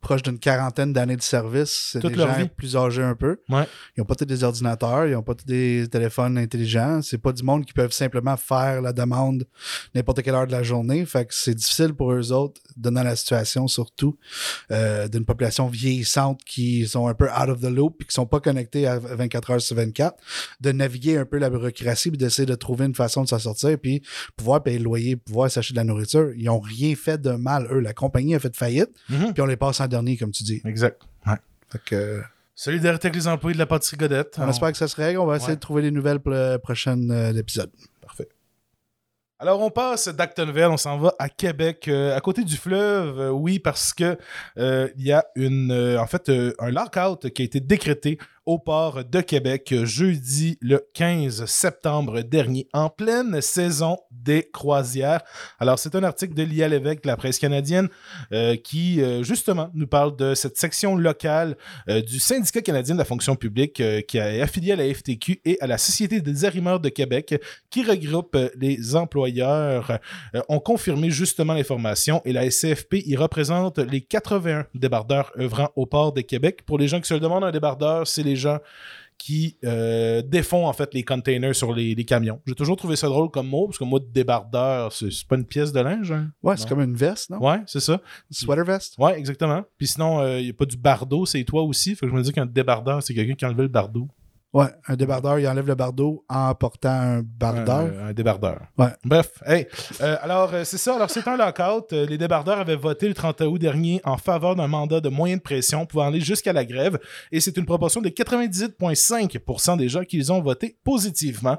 [0.00, 1.90] proches d'une quarantaine d'années de service.
[1.92, 2.48] C'est des gens vie.
[2.48, 3.38] plus âgés un peu.
[3.48, 3.66] Ouais.
[3.96, 7.02] Ils n'ont pas tous des ordinateurs, ils n'ont pas tous des téléphones intelligents.
[7.02, 9.46] C'est pas du monde qui peuvent simplement faire la demande
[9.94, 11.04] n'importe quelle heure de la journée.
[11.06, 14.16] Fait que c'est difficile pour eux autres, donnant la situation surtout
[14.70, 18.26] euh, d'une population vieillissante qui sont un peu out of the loop et qui sont
[18.26, 20.16] pas connectés à 24 heures sur 24,
[20.60, 23.76] de naviguer un peu la bureaucratie puis d'essayer de trouver une façon de s'en sortir
[23.78, 24.02] puis
[24.36, 26.30] pouvoir payer le loyer, pouvoir s'acheter de la nourriture.
[26.36, 27.80] Ils ont rien fait de mal, eux.
[27.80, 29.32] La compagnie a fait faillite Mhm.
[29.32, 30.60] puis on les passe en dernier, comme tu dis.
[30.64, 31.02] Exact.
[31.26, 31.34] Ouais.
[31.70, 32.22] Fait que, euh,
[32.54, 34.36] Solidarité avec les employés de la pâtisserie Godette.
[34.38, 35.18] on espère que ça se règle.
[35.18, 35.56] On va essayer Ouais.
[35.56, 37.70] de trouver les nouvelles pour le prochain euh, épisode.
[38.00, 38.28] Parfait.
[39.38, 43.28] Alors, on passe d'Actonville, on s'en va à Québec, euh, à côté du fleuve, euh,
[43.30, 44.16] oui, parce que
[44.56, 48.16] il y a une, en fait, un lockout qui a été décrété
[48.46, 55.22] au port de Québec jeudi le 15 septembre dernier, en pleine saison des croisières.
[55.58, 57.88] Alors, c'est un article de Lia Lévesque de la presse canadienne
[58.32, 61.56] euh, qui, euh, justement, nous parle de cette section locale
[61.88, 65.58] euh, du syndicat canadien de la fonction publique qui est affilié à la FTQ et
[65.60, 69.98] à la Société des arrimeurs de Québec qui regroupe les employeurs,
[70.48, 76.12] ont confirmé justement l'information et la SCFP y représente les 81 débardeurs œuvrant au port
[76.12, 76.64] de Québec.
[76.64, 78.58] Pour les gens qui se le demandent, un débardeur, c'est les gens
[79.18, 82.40] qui euh, défont en fait les containers sur les, les camions.
[82.46, 85.72] J'ai toujours trouvé ça drôle comme mot, parce que moi, débardeur, c'est pas une pièce
[85.72, 86.12] de linge.
[86.12, 86.30] hein?
[86.42, 87.38] Ouais, c'est comme une veste, non?
[87.38, 88.00] Ouais, c'est ça.
[88.30, 88.94] Sweater vest?
[88.98, 89.62] Ouais, exactement.
[89.78, 91.94] Puis sinon, il n'y a pas du bardeau, c'est toi aussi.
[91.94, 94.06] Fait que je me dis qu'un débardeur, c'est quelqu'un qui a enlevé le bardeau.
[94.56, 97.92] Ouais, un débardeur, il enlève le bardeau en portant un bardeur.
[98.00, 98.62] Un, un débardeur.
[98.78, 98.88] Ouais.
[99.04, 99.66] Bref, hey,
[100.00, 100.94] euh, alors euh, c'est ça.
[100.94, 101.92] Alors c'est un lockout.
[101.92, 105.40] Euh, les débardeurs avaient voté le 30 août dernier en faveur d'un mandat de moyenne
[105.40, 106.98] pression pouvant aller jusqu'à la grève.
[107.30, 111.58] Et c'est une proportion de 98,5% des gens qui les ont voté positivement.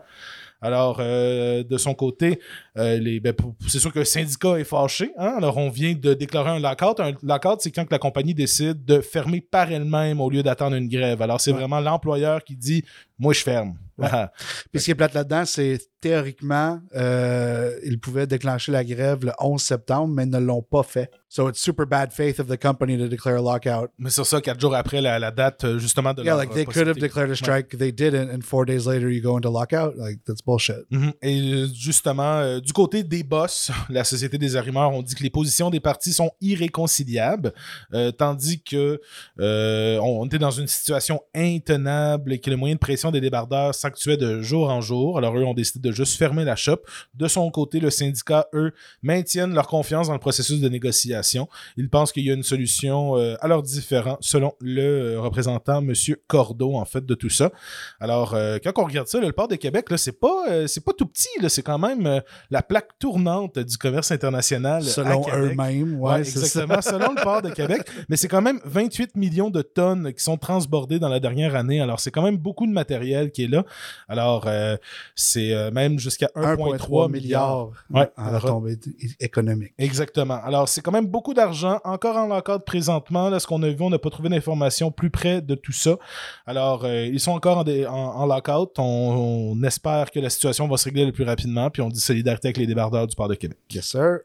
[0.62, 2.40] Alors, euh, de son côté,
[2.78, 3.34] euh, ben,
[3.68, 5.12] c'est sûr que le syndicat est fâché.
[5.18, 5.36] hein?
[5.38, 7.00] Alors, on vient de déclarer un lockout.
[7.00, 10.88] Un lockout, c'est quand la compagnie décide de fermer par elle-même au lieu d'attendre une
[10.90, 11.22] grève.
[11.22, 11.60] Alors, c'est Ouais.
[11.60, 12.84] vraiment l'employeur qui dit
[13.20, 13.78] Moi, je ferme.
[14.00, 14.32] Ah,
[14.72, 19.32] Puis ce qui est plate là-dedans, c'est théoriquement, euh, ils pouvaient déclencher la grève le
[19.40, 21.10] 11 septembre, mais ils ne l'ont pas fait.
[21.30, 23.90] So it's super bad faith of the company to declare a lockout.
[23.98, 26.54] mais sur ça, quatre jours après la, la date, euh, justement, de Yeah, leur, like
[26.54, 29.52] they could have declared a strike, they didn't, and four days later you go into
[29.52, 29.96] lockout.
[29.98, 30.86] Like that's bullshit.
[30.92, 31.14] Mhm.
[31.24, 35.24] Et euh, justement, euh, du côté des boss, la Société des arrimeurs, on dit que
[35.24, 37.52] les positions des partis sont irréconciliables,
[37.94, 39.02] euh, tandis que
[39.40, 43.74] on, on était dans une situation intenable et que les moyens de pression des débardeurs
[43.76, 45.18] s'actuaient de jour en jour.
[45.18, 46.78] Alors eux ont décidé de juste fermer la shop.
[47.16, 51.48] De son côté, le syndicat, eux, maintiennent leur confiance dans le processus de négociation.
[51.78, 55.80] Ils pensent qu'il y a une solution euh, à leurs différends, selon le euh, représentant,
[55.82, 55.94] M.
[56.28, 57.52] Cordeau, en fait, de tout ça.
[58.00, 60.68] Alors, euh, quand on regarde ça, là, le port de Québec, là, c'est pas, euh,
[60.68, 64.84] c'est pas tout petit, là, c'est quand même la plaque tournante du commerce international.
[64.84, 66.40] Selon eux-mêmes, ouais, Ouais, ça.
[66.40, 67.82] exactement, selon le port de Québec.
[68.10, 71.82] Mais c'est quand même 28 millions de tonnes qui sont transbordées dans la dernière année.
[71.82, 72.97] Alors, c'est quand même beaucoup de matériel
[73.32, 73.64] qui est là.
[74.08, 74.78] Alors, euh,
[75.16, 77.70] c'est euh, même jusqu'à 1,3 milliard.
[77.90, 78.10] Ouais.
[78.18, 78.78] en retombée
[79.20, 79.74] économique.
[79.78, 80.40] Exactement.
[80.44, 81.80] Alors, c'est quand même beaucoup d'argent.
[81.84, 83.30] Encore en lockout présentement.
[83.30, 85.98] Là, ce qu'on a vu, on n'a pas trouvé d'informations plus près de tout ça.
[86.46, 88.72] Alors, euh, ils sont encore en, dé- en, en lockout.
[88.78, 91.70] On, on espère que la situation va se régler le plus rapidement.
[91.70, 93.58] Puis on dit solidarité avec les débardeurs du port de Québec.
[93.72, 94.20] Yes, sir.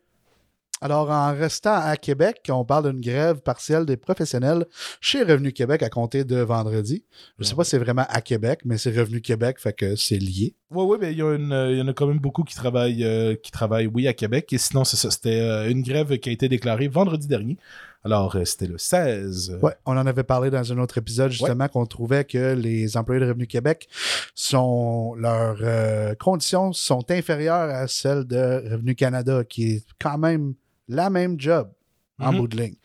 [0.83, 4.67] Alors, en restant à Québec, on parle d'une grève partielle des professionnels
[5.01, 7.05] chez Revenu Québec à compter de vendredi.
[7.39, 9.95] Je ne sais pas si c'est vraiment à Québec, mais c'est Revenu Québec, fait que
[9.95, 10.57] c'est lié.
[10.73, 13.87] Oui, oui, mais il y, en a quand même beaucoup qui travaillent, euh, qui travaillent
[13.87, 14.53] oui, à Québec.
[14.53, 15.13] Et sinon, c'est ça.
[15.13, 17.59] C'était euh, une grève qui a été déclarée vendredi dernier.
[18.05, 19.59] Alors, euh, c'était le 16.
[19.63, 23.21] Ouais, on en avait parlé dans un autre épisode, justement, qu'on trouvait que les employés
[23.21, 23.89] de Revenu Québec
[24.35, 30.55] sont leurs euh, conditions sont inférieures à celles de Revenu Canada, qui est quand même
[30.95, 31.71] la même job
[32.19, 32.39] en Mhm.
[32.39, 32.77] bout de ligne.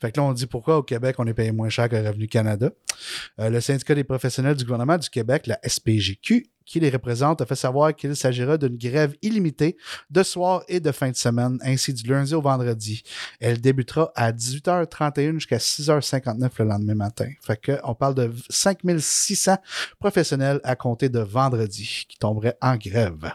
[0.00, 2.28] Fait que là, on dit pourquoi au Québec, on est payé moins cher que Revenu
[2.28, 2.70] Canada.
[3.40, 7.46] Euh, le syndicat des professionnels du gouvernement du Québec, la SPGQ, qui les représente, a
[7.46, 9.76] fait savoir qu'il s'agira d'une grève illimitée
[10.10, 13.02] de soir et de fin de semaine, ainsi du lundi au vendredi.
[13.40, 17.28] Elle débutera à 18h31 jusqu'à 6h59 le lendemain matin.
[17.42, 19.56] Fait que on parle de 5600
[19.98, 23.32] professionnels à compter de vendredi qui tomberaient en grève.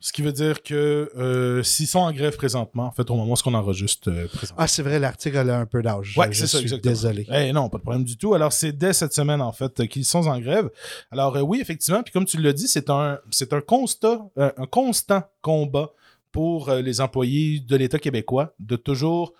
[0.00, 3.34] Ce qui veut dire que euh, s'ils sont en grève présentement, en fait, au moment
[3.34, 4.62] où on enregistre euh, présentement.
[4.62, 6.16] Ah, c'est vrai, l'article a un peu d'âge.
[6.16, 6.92] Ouais, c'est ça, suis exactement.
[6.92, 7.26] désolé.
[7.32, 8.32] Eh non, pas de problème du tout.
[8.32, 10.70] Alors, c'est dès cette semaine, en fait, qu'ils sont en grève.
[11.10, 14.66] Alors, euh, oui, effectivement, puis comme tu l'as dit, c'est un, c'est un constat, un
[14.70, 15.90] constant combat
[16.30, 19.32] pour les employés de l'État québécois de toujours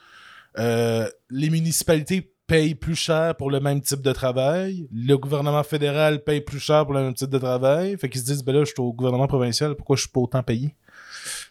[0.57, 6.41] les municipalités payent plus cher pour le même type de travail, le gouvernement fédéral paye
[6.41, 8.71] plus cher pour le même type de travail, fait qu'ils se disent ben là je
[8.71, 10.75] suis au gouvernement provincial, pourquoi je suis pas autant payé?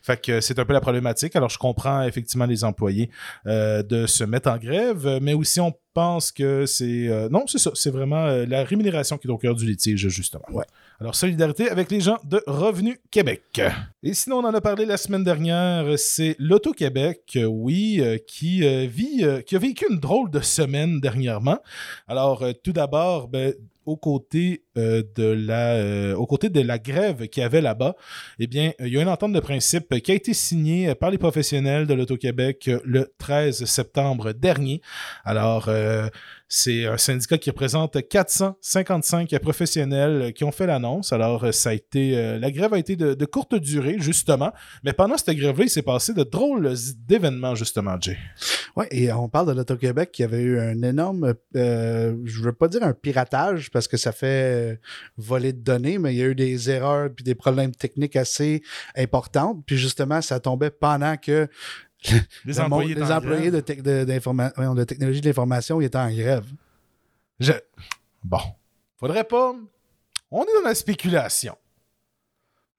[0.08, 1.36] Fait que c'est un peu la problématique.
[1.36, 3.10] Alors, je comprends effectivement les employés
[3.46, 7.10] euh, de se mettre en grève, mais aussi on pense que c'est...
[7.10, 7.72] euh, non, c'est ça.
[7.74, 10.46] C'est vraiment euh, la rémunération qui est au cœur du litige, justement.
[10.50, 10.63] Ouais.
[11.02, 13.62] Alors, solidarité avec les gens de Revenu Québec.
[14.02, 19.56] Et sinon, on en a parlé la semaine dernière, c'est l'Auto-Québec, oui, qui, vit, qui
[19.56, 21.60] a vécu une drôle de semaine dernièrement.
[22.08, 23.54] Alors, tout d'abord, ben,
[23.86, 27.96] aux côtés, euh, de la, euh, de la grève qu'il y avait là-bas,
[28.40, 31.18] eh bien, il y a une entente de principe qui a été signée par les
[31.18, 34.82] professionnels de l'Auto-Québec le 13 septembre dernier.
[35.26, 36.10] Alors, euh,
[36.48, 41.12] c'est un syndicat qui représente 455 professionnels qui ont fait l'annonce.
[41.12, 44.54] Alors, ça a été, la grève a été de, courte durée, justement.
[44.84, 46.74] Mais pendant cette grève-là, il s'est passé de drôles
[47.06, 48.18] d'événements, justement, Jay.
[48.78, 52.70] Oui, et on parle de l'Auto-Québec qui avait eu un énorme, je ne veux pas
[52.70, 54.76] dire un piratage parce que ça fait euh,
[55.18, 58.62] voler de données, mais il y a eu des erreurs puis des problèmes techniques assez
[58.96, 59.64] importantes.
[59.66, 61.48] Puis justement, ça tombait pendant que
[62.06, 62.14] Les
[62.46, 63.02] le monde- employés, les
[63.52, 64.06] de, de-
[64.76, 66.46] de technologie de l'information étaient en grève.
[67.40, 67.54] Je-
[68.24, 68.40] Bon,
[69.00, 69.56] faudrait pas.
[70.32, 71.56] On est dans la spéculation.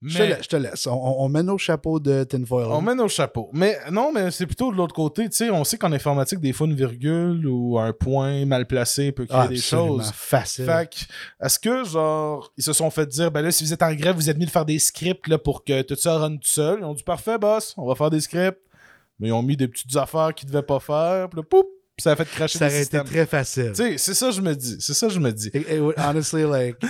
[0.00, 0.87] Je, te je laisse.
[0.87, 2.66] On, on- met nos chapeaux de tinfoil.
[2.70, 3.50] on met nos chapeaux.
[3.52, 5.28] Mais non, mais c'est plutôt de l'autre côté.
[5.28, 9.11] Tu sais, on sait qu'en informatique, des fois, une virgule ou un point mal placé
[9.11, 10.12] peut créer Ah, des choses.
[10.14, 10.66] Facile.
[10.66, 13.82] Fait que, est-ce que, genre, ils se sont fait dire, ben là, si vous êtes
[13.82, 16.37] en grève, vous êtes mis de faire des scripts là, pour que tout ça run
[16.37, 16.78] tout seul?
[16.80, 18.61] Ils ont dit, parfait, boss, on va faire des scripts.
[19.18, 21.28] Mais ils ont mis des petites affaires qu'ils devaient pas faire.
[21.28, 21.62] Puis là,
[21.98, 23.72] puis ça a fait cracher ça aurait été très facile.
[23.74, 24.76] Tu sais, c'est ça que je me dis.
[24.78, 25.48] C'est ça que je me dis.
[25.48, 26.76] It, it would honestly like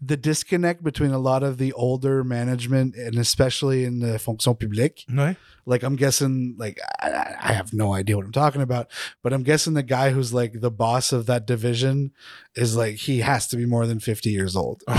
[0.00, 5.04] the disconnect between a lot of the older management and especially in the fonction publique.
[5.08, 5.36] Ouais.
[5.66, 8.88] Like I'm guessing like I, I have no idea what I'm talking about,
[9.22, 12.12] but I'm guessing the guy who's like the boss of that division
[12.54, 14.82] is like he has to be more than 50 years old.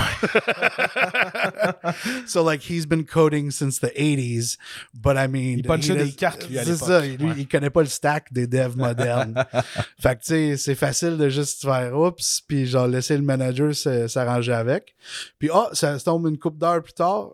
[2.26, 4.56] so like he's been coding since the 80s,
[4.94, 7.34] but I mean Il punchait he des cartes, lui, à C'est ça, lui, Ouais.
[7.38, 9.34] il connaît pas le stack des devs modernes.
[10.00, 13.74] fait que tu sais, c'est facile de juste faire oups, puis genre laisser le manager
[13.74, 14.94] s'arranger avec.
[15.38, 17.30] Puis ah, ça se tombe une coupe d'heure plus tard,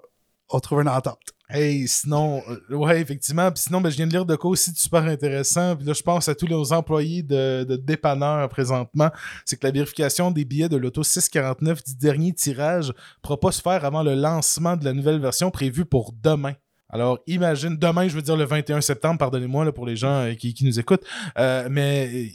[0.50, 1.20] on trouve une entente.
[1.50, 3.50] Hey, sinon, euh, ouais, effectivement.
[3.52, 5.76] Puis sinon, ben, je viens de lire de quoi aussi super intéressant.
[5.76, 9.10] Puis là, je pense à tous les employés de, de dépanneurs présentement.
[9.44, 13.60] C'est que la vérification des billets de l'auto 649 du dernier tirage pourra pas se
[13.60, 16.54] faire avant le lancement de la nouvelle version prévue pour demain.
[16.94, 20.54] Alors, imagine, demain, je veux dire le 21 septembre, pardonnez-moi pour les gens euh, qui,
[20.54, 21.04] qui nous écoutent,
[21.38, 22.26] Euh, mais euh,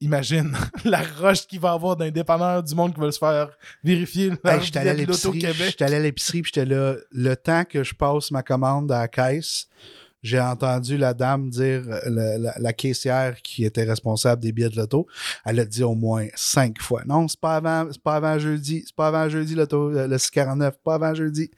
[0.00, 0.52] imagine
[0.84, 3.50] la roche qu'il va y avoir d'un dépanneur du monde qui va se faire
[3.82, 7.64] vérifier Hey, j'étais allé à l'épicerie, j'étais allé à l'épicerie, puis j'étais là, le temps
[7.64, 9.66] que je passe ma commande à la caisse,
[10.22, 14.76] j'ai entendu la dame dire, la, la- la caissière qui était responsable des billets de
[14.76, 15.06] l'auto,
[15.44, 18.82] elle a dit au moins cinq fois, non, c'est pas avant, c'est pas avant jeudi,
[18.84, 21.50] c'est pas avant jeudi l'auto, le 649, pas avant jeudi.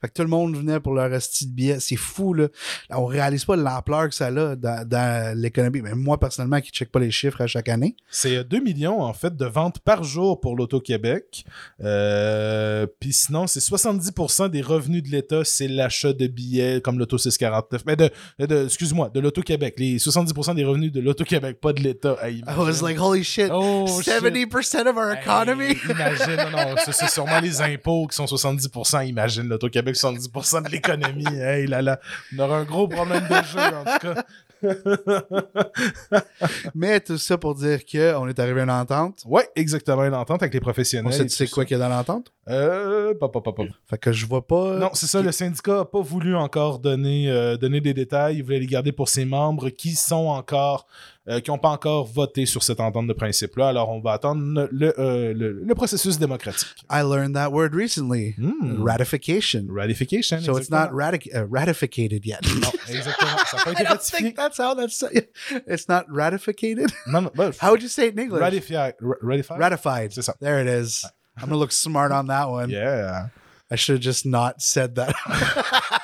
[0.00, 1.80] Fait que tout le monde venait pour leur resti de billets.
[1.80, 2.48] C'est fou, là.
[2.90, 5.82] On réalise pas l'ampleur que ça a dans, dans l'économie.
[5.82, 8.60] Mais moi, personnellement, qui ne check pas les chiffres à chaque année, C'est euh, 2
[8.60, 11.44] millions, en fait, de ventes par jour pour l'Auto-Québec.
[11.82, 17.18] Euh, Puis sinon, c'est 70% des revenus de l'État, c'est l'achat de billets comme l'Auto
[17.18, 17.82] 649.
[17.86, 19.74] Mais de, de- excuse-moi, de l'Auto-Québec.
[19.78, 22.16] Les 70% des revenus de l'Auto-Québec, pas de l'État.
[22.22, 24.12] Hey, I was like, holy shit, Oh, shit.
[24.22, 25.70] 70% of our economy.
[25.70, 29.06] Hey, imagine, non, non, c'est sûrement les impôts qui sont 70%.
[29.08, 31.24] Imagine, l'Auto-Québec, 70% de l'économie.
[31.40, 31.98] Hey là là,
[32.34, 34.24] on aura un gros problème de jeu, en tout cas.
[36.74, 39.22] Mais tout ça pour dire qu'on est arrivé à une entente.
[39.26, 41.08] Ouais, exactement, une entente avec les professionnels.
[41.08, 42.32] On sait et tu sais tout quoi qu'il y a dans l'entente?
[42.48, 43.64] Euh, pas, pas, pas, pas.
[43.88, 44.76] Fait que je vois pas.
[44.76, 48.36] Non, c'est ça, le syndicat n'a pas voulu encore donner, euh, donner des détails.
[48.36, 50.86] Il voulait les garder pour ses membres qui sont encore,
[51.28, 53.68] euh, qui n'ont pas encore voté sur cette entente de principe-là.
[53.68, 56.68] Alors, on va attendre le, euh, le, le processus démocratique.
[56.90, 58.34] I learned that word recently.
[58.38, 58.82] Hmm.
[58.82, 59.66] Ratification.
[59.68, 60.40] Ratification.
[60.40, 60.98] So it's not exactement.
[60.98, 62.40] ratic- uh, ratificated yet.
[62.60, 63.36] Non, exactement.
[63.50, 65.04] Ça n'a pas été I don't think that's how that's.
[65.66, 66.90] It's not ratificated?
[67.06, 68.40] Non, non, ben, How would you say it in English?
[68.40, 68.94] Ratifié.
[69.00, 69.58] Ra- Ratified?
[69.60, 70.12] Ratified.
[70.12, 70.34] C'est ça.
[70.40, 71.04] There it is.
[71.36, 72.70] I'm gonna look smart on that one.
[72.70, 73.28] Yeah.
[73.70, 75.14] I should have just not said that.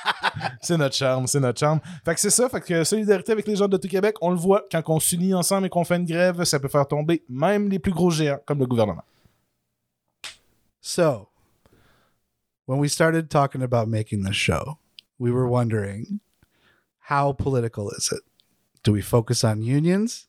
[0.61, 1.79] C'est notre charme, c'est notre charme.
[2.03, 4.37] Fait que c'est ça, fait que solidarité avec les gens de tout Québec, on le
[4.37, 7.69] voit, quand on s'unit ensemble et qu'on fait une grève, ça peut faire tomber même
[7.69, 9.03] les plus gros géants, comme le gouvernement.
[10.87, 11.27] so,
[12.65, 14.77] when we started talking about making this show,
[15.19, 16.21] we were wondering
[17.09, 18.23] how political is it?
[18.83, 20.27] Do we focus on unions?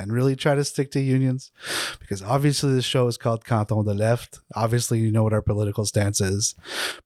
[0.00, 1.52] And really try to stick to unions?
[2.00, 4.40] Because obviously, this show is called Canton de Left.
[4.54, 6.54] Obviously, you know what our political stance is.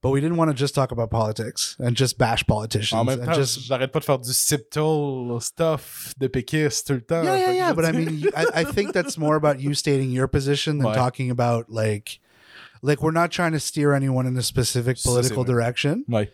[0.01, 2.99] But we didn't want to just talk about politics and just bash politicians.
[3.01, 4.33] En même temps, just j'arrête pas de faire du
[5.41, 7.25] stuff de péquiste tout le temps.
[7.25, 7.73] yeah, yeah, yeah.
[7.73, 10.95] But I mean, I, I think that's more about you stating your position than Ouais.
[10.95, 12.21] talking about like,
[12.83, 16.05] like we're not trying to steer anyone in a specific political direction.
[16.09, 16.29] Ouais.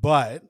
[0.00, 0.42] But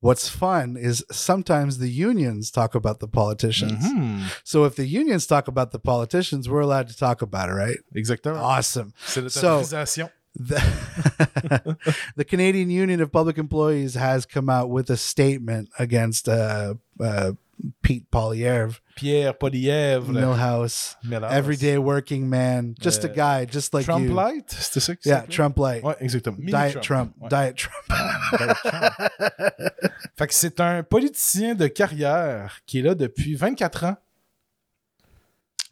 [0.00, 3.84] what's fun is sometimes the unions talk about the politicians.
[3.84, 4.22] Mhm.
[4.44, 7.76] So if the unions talk about the politicians, we're allowed to talk about it, right?
[7.94, 8.38] Exactement.
[8.40, 8.92] Awesome.
[9.30, 9.58] so-
[10.36, 11.76] The,
[12.16, 17.32] the Canadian Union of Public Employees has come out with a statement against uh, uh,
[17.82, 20.10] Pete Polyev, Pierre Polièvre.
[20.12, 20.96] Millhouse.
[21.04, 21.32] Millhouse.
[21.32, 24.14] everyday working man, just a Uh, guy, just like Trump you.
[24.14, 25.26] Light, c'était ça Yeah?
[25.28, 25.82] Trump light.
[25.82, 26.36] Ouais, exactement.
[26.38, 27.12] Mini Diet Trump.
[27.20, 27.28] Ouais.
[27.28, 27.86] Diet Trump.
[28.38, 28.94] Diet Trump.
[30.18, 33.96] fait que c'est un politicien de carrière qui est là depuis 24 ans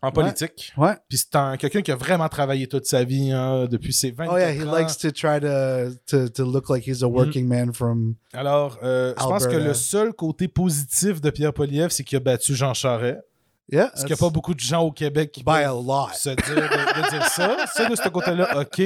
[0.01, 0.73] en politique.
[0.77, 0.97] What?
[1.09, 4.33] Puis c'est un quelqu'un qui a vraiment travaillé toute sa vie hein, depuis ses 24
[4.33, 4.77] Oh yeah, he ans.
[4.77, 8.15] likes to try to, to to look like he's a working man from.
[8.33, 12.21] Alors, euh, je pense que le seul côté positif de Pierre Poliev, c'est qu'il a
[12.21, 13.19] battu Jean Charest.
[13.71, 16.31] Yeah, Parce qu'il n'y a pas beaucoup de gens au Québec qui by peuvent se
[16.31, 17.67] dire, de, de dire ça?
[17.75, 18.83] Ça, de ce côté-là, OK.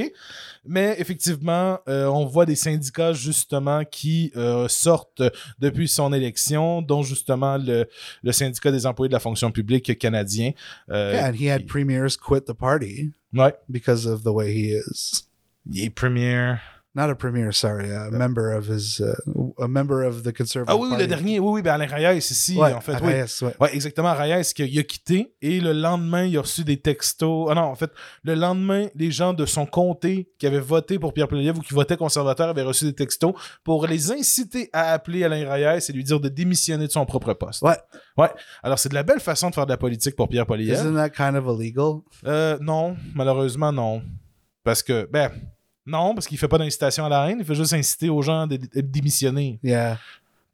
[0.64, 5.22] Mais effectivement, euh, on voit des syndicats, justement, qui euh, sortent
[5.60, 7.88] depuis son élection, dont justement le,
[8.22, 10.50] le syndicat des employés de la fonction publique canadien.
[10.90, 13.54] Euh, Yeah, and he had premiers quit the party Ouais.
[13.68, 15.24] because of the way he is.
[15.70, 16.54] Il est premier.
[16.94, 19.14] Not a premier, sorry, a member of his, uh,
[19.58, 21.02] a member of the conservative Ah oui, party.
[21.04, 21.40] le dernier.
[21.40, 22.92] Oui, oui, ben Alain Reyes ici, Ouais, en fait.
[23.00, 23.12] oui.
[23.14, 23.54] Arias, ouais.
[23.58, 24.12] Ouais, exactement.
[24.12, 27.48] Reyes, qu'il a quitté et le lendemain, il a reçu des textos.
[27.50, 27.90] Ah non, en fait,
[28.24, 31.72] le lendemain, les gens de son comté qui avaient voté pour Pierre Poilievre ou qui
[31.72, 33.32] votaient conservateur avaient reçu des textos
[33.64, 37.32] pour les inciter à appeler Alain Reyes et lui dire de démissionner de son propre
[37.32, 37.62] poste.
[37.62, 37.76] Ouais.
[38.18, 38.28] Ouais.
[38.62, 40.78] Alors, c'est de la belle façon de faire de la politique pour Pierre Poilievre.
[40.78, 42.00] Isn't that kind of illegal?
[42.26, 44.02] Euh, non, malheureusement, non.
[44.62, 45.30] Parce que, ben,
[45.86, 48.46] non, parce qu'il fait pas d'incitation à la haine, il fait juste inciter aux gens
[48.46, 49.58] de, de démissionner.
[49.62, 49.98] Yeah.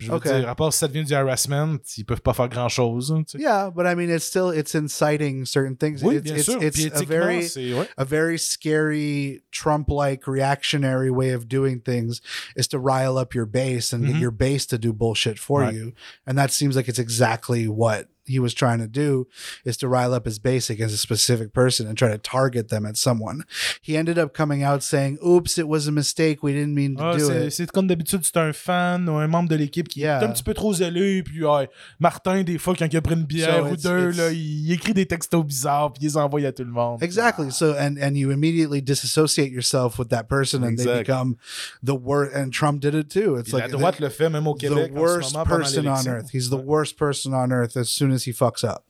[0.01, 3.11] Je veux dire, à part si ça devient du harassment, ils peuvent pas faire grand-chose.
[3.11, 3.43] hein, tu sais.
[3.43, 6.05] Yeah, but I mean, it's still it's inciting certain things.
[6.05, 6.63] Oui, it's, bien it's, sûr.
[6.63, 7.75] it's Puis a very c'est...
[7.75, 7.89] Ouais.
[7.97, 12.21] a very scary Trump-like reactionary way of doing things
[12.57, 14.21] is to rile up your base and get Mhm.
[14.21, 15.75] your base to do bullshit for Right.
[15.75, 15.93] you.
[16.29, 19.27] And that seems like it's exactly what he was trying to do
[19.65, 22.87] is to rile up his base against a specific person and try to target them
[22.87, 23.45] at someone.
[23.83, 26.43] He ended up coming out saying, "Oops, it was a mistake.
[26.43, 29.17] We didn't mean to Ah, do c'est, it." c'est comme d'habitude, c'est un fan ou
[29.17, 30.21] un membre de l'équipe qui Yeah.
[30.21, 31.23] est un petit peu trop zélé.
[31.23, 34.31] Puis ouais, Martin, des fois, quand il a pris une bière So ou deux, là,
[34.31, 37.03] il, il écrit des textos bizarres puis il les envoie à tout le monde.
[37.03, 37.51] Exactly.
[37.51, 41.37] So and and you immediately disassociate yourself with that person and they become
[41.83, 43.37] the worst and Trump did it too.
[43.37, 45.45] It's Puis like la droite le fait même au Québec the en ce worst moment
[45.47, 46.31] person on earth.
[46.33, 48.85] He's the worst person on earth as soon as he fucks up.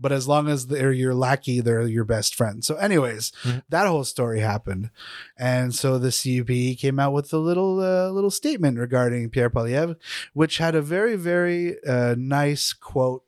[0.00, 2.64] But as long as they're your lackey, they're your best friend.
[2.64, 3.62] So, anyways, Mhm.
[3.68, 4.90] that whole story happened,
[5.38, 9.94] and so the CUP came out with a little uh, little statement regarding Pierre Polyev,
[10.32, 13.22] which had a very very uh, nice quote,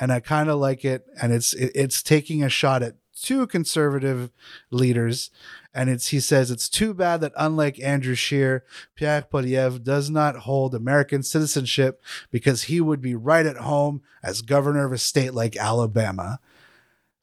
[0.00, 1.06] and I kind of like it.
[1.22, 4.30] And it's it, it's taking a shot at two conservative
[4.70, 5.30] leaders
[5.72, 10.38] and it's he says it's too bad that unlike Andrew Scheer, Pierre Polyev does not
[10.38, 15.32] hold American citizenship because he would be right at home as governor of a state
[15.32, 16.40] like Alabama.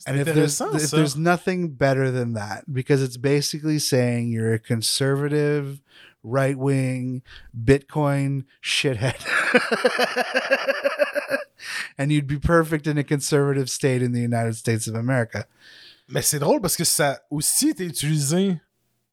[0.05, 4.59] And if there's if there's nothing better than that because it's basically saying you're a
[4.59, 5.81] conservative,
[6.27, 7.21] right wing,
[7.55, 9.15] Bitcoin shithead.
[11.97, 15.45] and you'd be perfect in a conservative state in the United States of America.
[16.09, 18.57] Mais c'est drôle parce que ça aussi été utilisé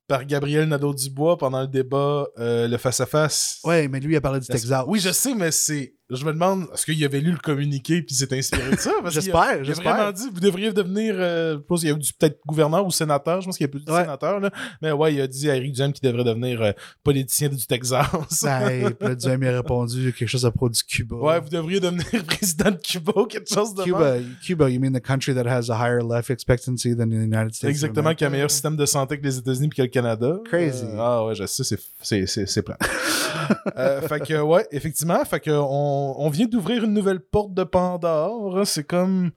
[0.07, 3.61] par Gabriel Nadeau-Dubois pendant le débat, euh, le face-à-face.
[3.65, 4.85] Ouais, mais lui il a parlé du Texas.
[4.87, 5.95] Oui, je sais, mais c'est.
[6.11, 8.91] Je me demande, est-ce qu'il avait lu le communiqué puis s'est inspiré de ça?
[9.09, 9.95] J'espère, Il a j'espère.
[9.95, 11.15] vraiment dit, vous devriez devenir.
[11.17, 13.41] euh, je pense qu'il y a peut-être gouverneur ou sénateur.
[13.41, 14.03] Je pense qu'il y a plus de Ouais.
[14.03, 14.51] sénateur, là.
[14.83, 18.07] Mais ouais, il a dit à Eric Duhem qu'il devrait devenir euh, politicien du Texas.
[18.43, 21.17] Ben, puis là, Duhem, a répondu quelque chose à propos du Cuba.
[21.17, 23.85] ouais, vous devriez devenir président de Cuba ou quelque chose de même.
[23.87, 27.55] Cuba, Cuba, you mean the country that has a higher life expectancy than the United
[27.55, 27.71] States?
[27.71, 30.39] Exactement, qui a un meilleur système de santé que les États-Unis puis que le Canada.
[30.45, 30.85] Crazy.
[30.85, 32.63] Euh, ah ouais, je sais, c'est, c'est, c'est, c'est
[34.09, 38.67] fait que, ouais, effectivement, fait que on, on vient d'ouvrir une nouvelle porte de Pandore.
[38.67, 39.31] C'est comme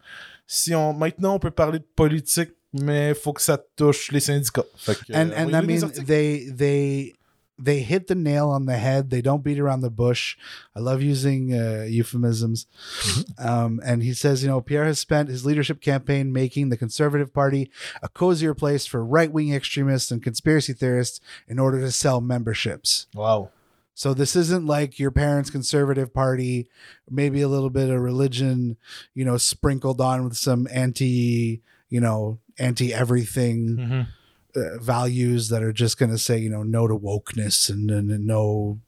[0.45, 0.93] si on.
[0.93, 4.65] Maintenant, on peut parler de politique, mais il faut que ça touche les syndicats.
[4.77, 7.13] Fait que, And euh, and I mean they they
[7.59, 9.09] they hit the nail on the head.
[9.09, 10.37] They don't beat around the bush.
[10.75, 12.67] I love using uh, euphemisms.
[13.39, 17.33] Um, and he says, you know, Pierre has spent his leadership campaign making the Conservative
[17.33, 22.21] Party a cozier place for right wing extremists and conspiracy theorists in order to sell
[22.21, 23.07] memberships.
[23.13, 23.49] Wow.
[23.97, 26.69] So this isn't like your parents' conservative party,
[27.09, 28.77] maybe a little bit of religion,
[29.15, 34.07] you know, sprinkled on with some anti, you know, anti everything Mhm.
[34.55, 38.11] uh, values that are just going to say, you know, no to wokeness and, and,
[38.11, 38.79] and no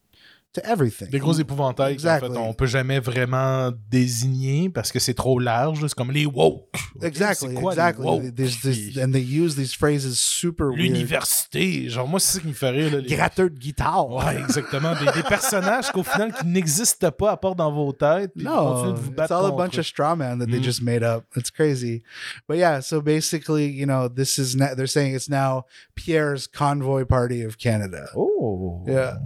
[0.54, 1.10] to everything.
[1.10, 2.28] Des gros épouvantails Exactly.
[2.30, 5.80] qu'en fait, on peut jamais vraiment désigner parce que c'est trop large.
[5.82, 6.76] C'est comme les woke.
[7.04, 8.06] Exactly, C'est quoi, les exactly.
[8.06, 8.36] woke?
[8.36, 10.68] There's this, Puis and they use these phrases super.
[10.70, 11.88] L'université.
[11.90, 12.92] Genre, moi, c'est ça qui me fait rire.
[12.94, 14.10] Là, les- Gratteux de guitare.
[14.10, 14.94] Ouais, exactement.
[14.96, 18.32] Des, des personnages qu'au final, qui n'existent pas à part dans vos têtes.
[18.36, 20.64] No, de vous it's all a bunch of straw man that they Mm.
[20.64, 21.26] just made up.
[21.36, 22.02] It's crazy,
[22.48, 22.82] but yeah.
[22.82, 28.10] So basically, you know, this is they're saying it's now Pierre's convoy party of Canada.
[28.16, 28.84] Oh.
[28.88, 29.18] Yeah.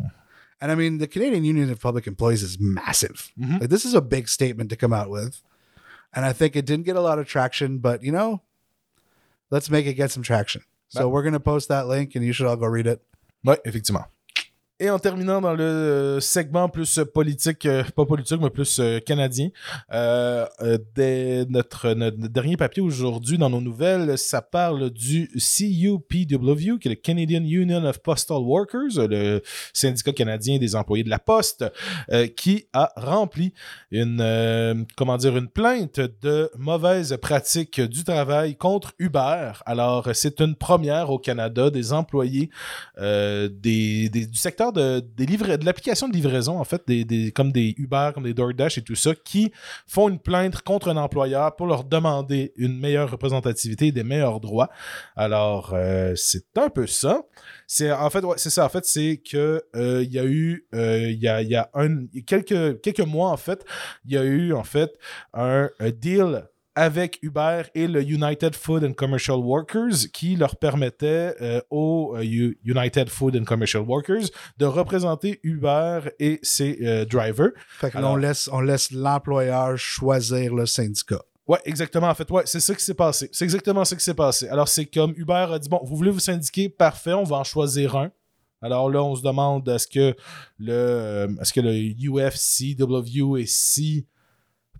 [0.64, 3.34] And I mean, the Canadian Union of Public Employees is massive.
[3.38, 3.60] Mhm.
[3.60, 5.42] Like, this is a big statement to come out with.
[6.14, 8.42] And I think it didn't get a lot of traction, but you know,
[9.52, 10.62] let's make it get some traction.
[10.88, 13.04] So we're going to post that link and you should all go read it.
[13.46, 14.06] Ouais, effectivement.
[14.80, 18.82] Et en terminant dans le euh, segment plus euh, politique, euh, pas politique, mais plus
[19.06, 19.50] canadien,
[21.48, 21.94] notre,
[22.28, 27.86] dernier papier aujourd'hui dans nos nouvelles, ça parle du CUPW, qui est le Canadian Union
[27.86, 31.66] of Postal Workers, le syndicat canadien des employés de la poste,
[32.36, 33.54] qui a rempli
[33.92, 39.52] une, comment dire, une plainte de mauvaise pratique du travail contre Uber.
[39.68, 42.50] Alors, c'est une première au Canada des employés
[42.98, 48.24] du secteur de, des de l'application de livraison, en fait, des, comme des Uber, comme
[48.24, 49.52] des DoorDash et tout ça, qui
[49.88, 54.40] font une plainte contre un employeur pour leur demander une meilleure représentativité et des meilleurs
[54.40, 54.70] droits.
[55.16, 57.22] Alors, euh, c'est un peu ça.
[57.68, 58.66] C'est en fait, c'est ça.
[58.66, 61.70] En fait, c'est que euh, il y a eu, euh, il y a,
[62.26, 63.66] quelques, quelques mois en fait,
[64.06, 64.98] il y a eu en fait
[65.34, 65.70] un
[66.00, 72.16] deal avec Uber et le United Food and Commercial Workers qui leur permettait euh, aux
[72.18, 74.26] euh, United Food and Commercial Workers
[74.58, 77.52] de représenter Uber et ses euh, drivers.
[77.80, 81.22] Fait que Alors- on laisse, on laisse l'employeur choisir le syndicat.
[81.46, 82.08] Ouais, exactement.
[82.08, 83.30] En fait, ouais, c'est ça qui s'est passé.
[83.34, 84.48] C'est exactement ça qui s'est passé.
[84.48, 87.44] Alors, c'est comme Uber a dit bon, vous voulez vous syndiquer, parfait, on va en
[87.44, 88.12] choisir un.
[88.62, 90.16] Alors là, on se demande est-ce que
[90.58, 94.08] le, euh, est-ce que le UFCW est si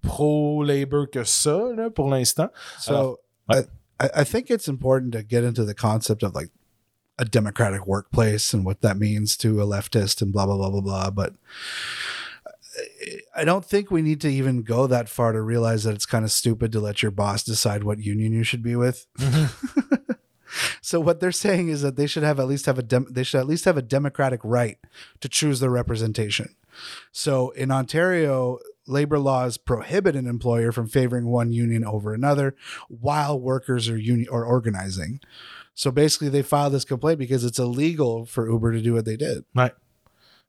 [0.04, 2.50] pro-labor que ça là, pour l'instant.
[2.80, 3.18] So Alors,
[3.50, 3.68] ouais.
[4.00, 6.50] I, I think it's important to get into the concept of like
[7.18, 10.82] a democratic workplace and what that means to a leftist and blah blah blah blah
[10.82, 11.10] blah.
[11.10, 11.34] But
[13.36, 16.26] I don't think we need to even go that far to realize that it's kind
[16.26, 19.06] of stupid to let your boss decide what union you should be with.
[19.18, 19.96] Mm-hmm.
[20.82, 23.24] so what they're saying is that they should have at least have a dem- they
[23.24, 24.78] should at least have a democratic right
[25.22, 26.56] to choose their representation.
[27.12, 32.56] So in Ontario, labor laws prohibit an employer from favoring one union over another
[32.90, 35.20] while workers are union or organizing.
[35.76, 39.18] So basically, they filed this complaint because it's illegal for Uber to do what they
[39.18, 39.44] did.
[39.56, 39.72] Ouais.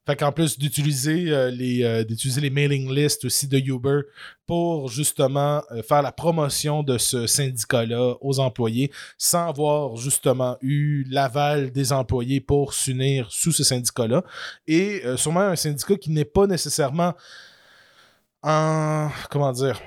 [0.06, 4.00] Fait qu'en plus d'utiliser euh, les euh, d'utiliser les mailing lists aussi de Uber
[4.46, 11.06] pour justement euh, faire la promotion de ce syndicat-là aux employés sans avoir justement eu
[11.08, 14.24] l'aval des employés pour s'unir sous ce syndicat-là.
[14.66, 17.14] Et sûrement un syndicat qui n'est pas nécessairement
[18.44, 19.80] en comment dire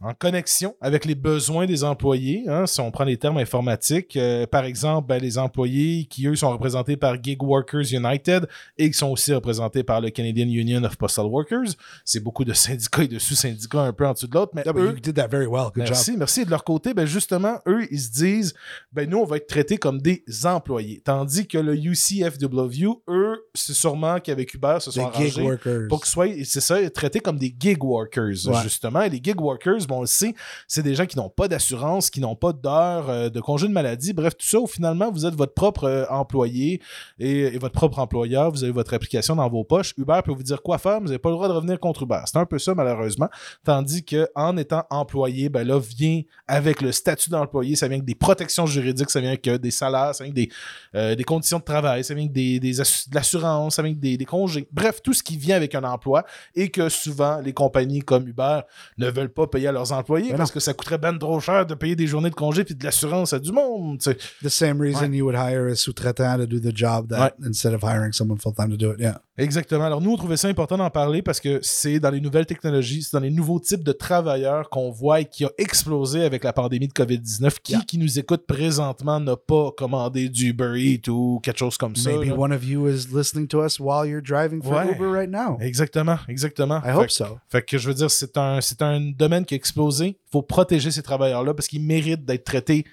[0.00, 2.44] en connexion avec les besoins des employés.
[2.48, 6.34] hein, si on prend les termes informatiques, euh, par exemple, ben, les employés qui, eux,
[6.36, 10.82] sont représentés par Gig Workers United et qui sont aussi représentés par le Canadian Union
[10.84, 11.74] of Postal Workers.
[12.04, 14.72] C'est beaucoup de syndicats et de sous-syndicats un peu en dessous de l'autre, mais Yeah,
[14.72, 15.66] but eux, you did that very well.
[15.74, 16.18] Good Merci, job.
[16.18, 16.40] merci.
[16.42, 18.54] Et de leur côté, ben justement, eux, ils se disent,
[18.92, 21.00] ben nous, on va être traités comme des employés.
[21.04, 25.88] Tandis que le UCFW, eux, c'est sûrement qu'avec Uber, se sont arrangés workers.
[25.88, 28.62] pour qu'ils soient, c'est ça, traités comme des gig workers, Ouais.
[28.62, 29.02] justement.
[29.02, 30.34] Et les gig workers, bon, on le sait,
[30.66, 33.72] c'est des gens qui n'ont pas d'assurance, qui n'ont pas d'heures euh, de congé de
[33.72, 34.12] maladie.
[34.12, 36.80] Bref, tout ça, au finalement, vous êtes votre propre euh, employé
[37.18, 38.50] et, votre propre employeur.
[38.50, 39.94] Vous avez votre application dans vos poches.
[39.98, 42.02] Uber peut vous dire quoi faire, mais vous n'avez pas le droit de revenir contre
[42.02, 42.20] Uber.
[42.26, 43.28] C'est un peu ça, malheureusement.
[43.64, 48.06] Tandis que en étant employé, ben là, vient avec le statut d'employé, ça vient avec
[48.06, 50.52] des protections juridiques, ça vient avec euh, des salaires, ça vient avec
[50.94, 54.00] des, des conditions de travail, ça vient avec des, des de l'assurance, ça vient avec
[54.00, 54.68] des, des congés.
[54.72, 56.24] Bref, tout ce qui vient avec un emploi
[56.54, 58.60] et que souvent les compagnies comme Uber
[58.98, 61.66] ne veulent pas payer à leurs employés Ben parce que ça coûterait ben trop cher
[61.66, 63.98] de payer des journées de congé puis de l'assurance à du monde.
[63.98, 64.16] tu sais.
[64.42, 67.82] The same reason you would hire a sous-traitant to do the job that instead of
[67.82, 69.00] hiring someone full time to do it.
[69.00, 69.18] Yeah.
[69.38, 69.84] Exactement.
[69.84, 73.02] Alors, nous, on trouvait ça important d'en parler parce que c'est dans les nouvelles technologies,
[73.02, 76.52] c'est dans les nouveaux types de travailleurs qu'on voit et qui a explosé avec la
[76.52, 77.54] pandémie de COVID-19.
[77.62, 77.80] Qui, Yeah.
[77.86, 82.10] qui nous écoute présentement, n'a pas commandé du Uber Eats ou quelque chose comme ça.
[82.10, 82.34] Maybe là.
[82.36, 84.92] one of you is listening to us while you're driving for Ouais.
[84.92, 85.56] Uber right now.
[85.60, 86.78] Exactement, exactement.
[86.80, 87.24] I Fait hope que- so.
[87.48, 90.08] Fait que je veux dire, c'est un, c'est un domaine qui a explosé.
[90.08, 92.84] Il faut protéger ces travailleurs-là parce qu'ils méritent d'être traités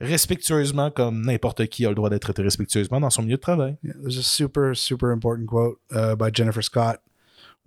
[0.00, 3.76] respectueusement comme n'importe qui a le droit d'être traité respectueusement dans son milieu de travail.
[3.82, 7.00] Yeah, there's a super, super important quote uh, by Jennifer Scott.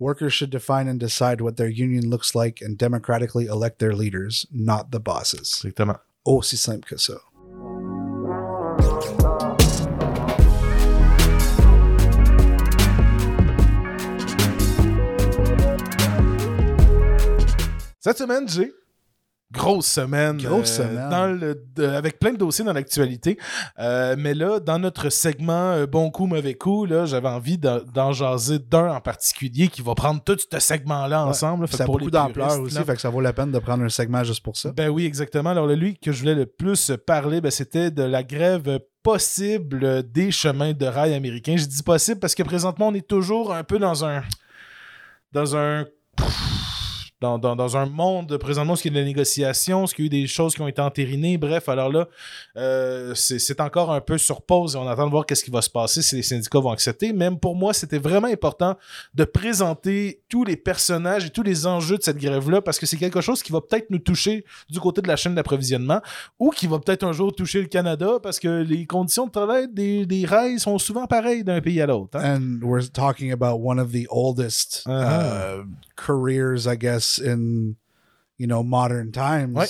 [0.00, 4.46] Workers should define and decide what their union looks like and democratically elect their leaders,
[4.52, 5.60] not the bosses.
[5.64, 5.98] Exactement.
[6.24, 7.18] Aussi simple que ça.
[18.00, 18.72] Cette semaine, j'ai
[19.50, 21.08] grosse semaine, euh, Grosse semaine.
[21.10, 23.38] dans le, de- avec plein de dossiers dans l'actualité.
[23.78, 28.12] Euh, mais là, dans notre segment euh, Bon coup, mauvais coup, là, j'avais envie d'en
[28.12, 31.30] jaser d'un en particulier qui va prendre tout ce segment-là Ouais.
[31.30, 31.64] ensemble.
[31.64, 31.70] là.
[31.72, 33.82] Ça a pour beaucoup d'ampleur aussi, là, fait que ça vaut la peine de prendre
[33.84, 34.70] un segment juste pour ça.
[34.72, 35.50] Ben oui, exactement.
[35.50, 40.30] Alors, lui que je voulais le plus parler, ben, c'était de la grève possible des
[40.30, 41.56] chemins de rail américains.
[41.56, 44.22] Je dis possible parce que présentement, on est toujours un peu dans un.
[45.32, 45.86] dans un.
[47.20, 50.06] Dans, dans- dans un monde présentement il y a de la négociation, il y a
[50.06, 51.36] eu des choses qui ont été entérinées.
[51.36, 52.06] Bref, alors là,
[52.56, 55.60] euh, c'est encore un peu sur pause et on attend de voir qu'est-ce qui va
[55.62, 57.12] se passer si les syndicats vont accepter.
[57.12, 58.76] Même pour moi, c'était vraiment important
[59.14, 62.96] de présenter tous les personnages et tous les enjeux de cette grève-là parce que c'est
[62.96, 66.00] quelque chose qui va peut-être nous toucher du côté de la chaîne d'approvisionnement
[66.38, 69.66] ou qui va peut-être un jour toucher le Canada parce que les conditions de travail
[69.72, 72.16] des, des rails sont souvent pareilles d'un pays à l'autre.
[72.18, 72.36] hein.
[72.38, 75.62] And we're talking about one of the oldest Uh-huh.
[75.62, 75.64] uh,
[75.96, 77.74] careers, I guess, in
[78.38, 79.54] you know modern times.
[79.56, 79.66] Ouais.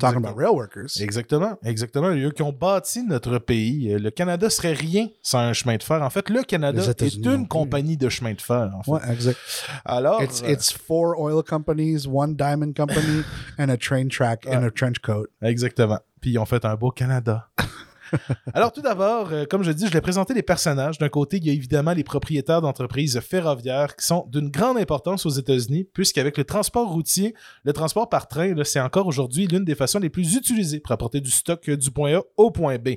[0.00, 1.00] Talking about rail workers.
[1.00, 2.08] Exactement, exactement.
[2.08, 3.92] Eux qui ont bâti notre pays.
[3.94, 6.02] Euh, Le Canada serait rien sans un chemin de fer.
[6.02, 8.72] En fait, le Canada est une compagnie de chemin de fer.
[8.74, 8.90] En fait.
[8.90, 9.38] Ouais, exact.
[9.84, 13.22] Alors, It's euh, it's four oil companies, one diamond company,
[13.58, 15.28] and a train track and a trench coat.
[15.40, 16.00] Exactement.
[16.20, 17.48] Puis ils ont fait un beau Canada.
[18.54, 20.98] Alors tout d'abord, euh, comme je dis, je vais présenter les personnages.
[20.98, 25.26] D'un côté, il y a évidemment les propriétaires d'entreprises ferroviaires qui sont d'une grande importance
[25.26, 27.34] aux États-Unis, puisqu'avec le transport routier,
[27.64, 31.20] le transport par train, c'est encore aujourd'hui l'une des façons les plus utilisées pour apporter
[31.20, 32.96] du stock euh, du point A au point B.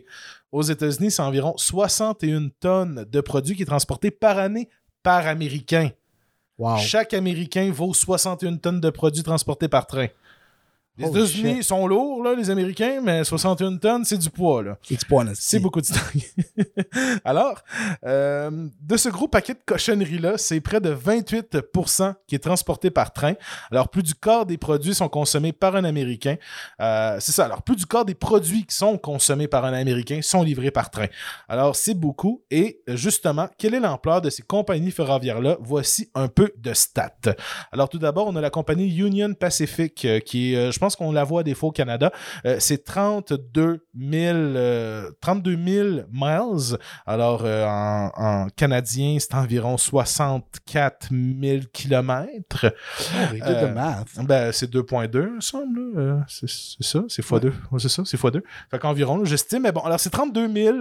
[0.51, 4.69] Aux États-Unis, c'est environ 61 tonnes de produits qui est transporté par année
[5.03, 5.91] par Américain.
[6.57, 6.77] Wow.
[6.77, 10.07] Chaque Américain vaut 61 tonnes de produits transportés par train.
[10.97, 14.77] Les États-Unis sont lourds, là, les Américains, mais 61 tonnes, c'est du poids, là.
[14.89, 16.01] It's point C'est beaucoup de stock.
[17.25, 17.63] Alors,
[18.05, 23.13] euh, de ce gros paquet de cochonneries-là, c'est près de 28% qui est transporté par
[23.13, 23.33] train.
[23.71, 26.35] Alors, plus du quart des produits sont consommés par un Américain.
[26.81, 27.45] Euh, c'est ça.
[27.45, 30.89] Alors, plus du quart des produits qui sont consommés par un Américain sont livrés par
[30.89, 31.07] train.
[31.47, 32.41] Alors, c'est beaucoup.
[32.49, 35.57] Et justement, quelle est l'ampleur de ces compagnies ferroviaires-là?
[35.59, 37.35] Voici un peu de stats.
[37.71, 41.11] Alors, tout d'abord, on a la compagnie Union Pacific, euh, qui est, je pense qu'on
[41.11, 42.11] la voit des fois au Canada.
[42.45, 46.77] Euh, c'est 32 000, euh, 32 000 miles.
[47.05, 52.73] Alors, euh, en, en canadien, c'est environ 64 000 kilomètres.
[53.13, 54.07] Oh, the math.
[54.23, 56.25] Ben, c'est 2.2, il me semble.
[56.27, 57.51] c'est ça, c'est x2.
[57.71, 58.41] Ouais, c'est ça, c'est x2.
[58.71, 59.63] Fait qu'environ, j'estime.
[59.63, 60.77] Mais bon, alors c'est 32 000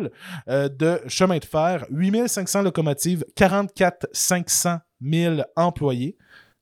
[0.48, 6.16] euh, de chemin de fer, 8 500 locomotives, 44 500 000 employés.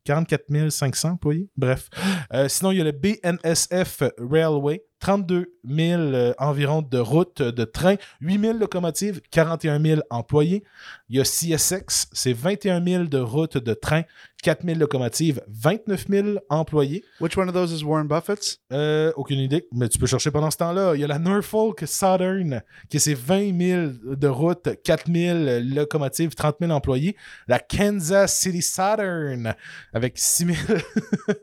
[0.04, 1.88] 44 500 employés, bref.
[2.32, 7.52] Euh, sinon, il y a le BNSF Railway, 32 000 euh, environ de routes, euh,
[7.52, 10.64] de trains, 8 000 locomotives, 41 000 employés.
[11.08, 14.04] Il y a CSX, c'est 21 000 de routes, de trains,
[14.42, 17.02] 4 000 locomotives, 29 000 employés.
[17.20, 18.60] Which one of those is Warren Buffett's?
[18.72, 20.94] Euh, aucune idée, mais tu peux chercher pendant ce temps-là.
[20.94, 25.38] Il y a la Norfolk Southern, qui c'est 20 000 de routes, 4 000
[25.74, 27.16] locomotives, 30 000 employés.
[27.48, 29.54] La Kansas City Southern,
[29.92, 30.58] avec 6 000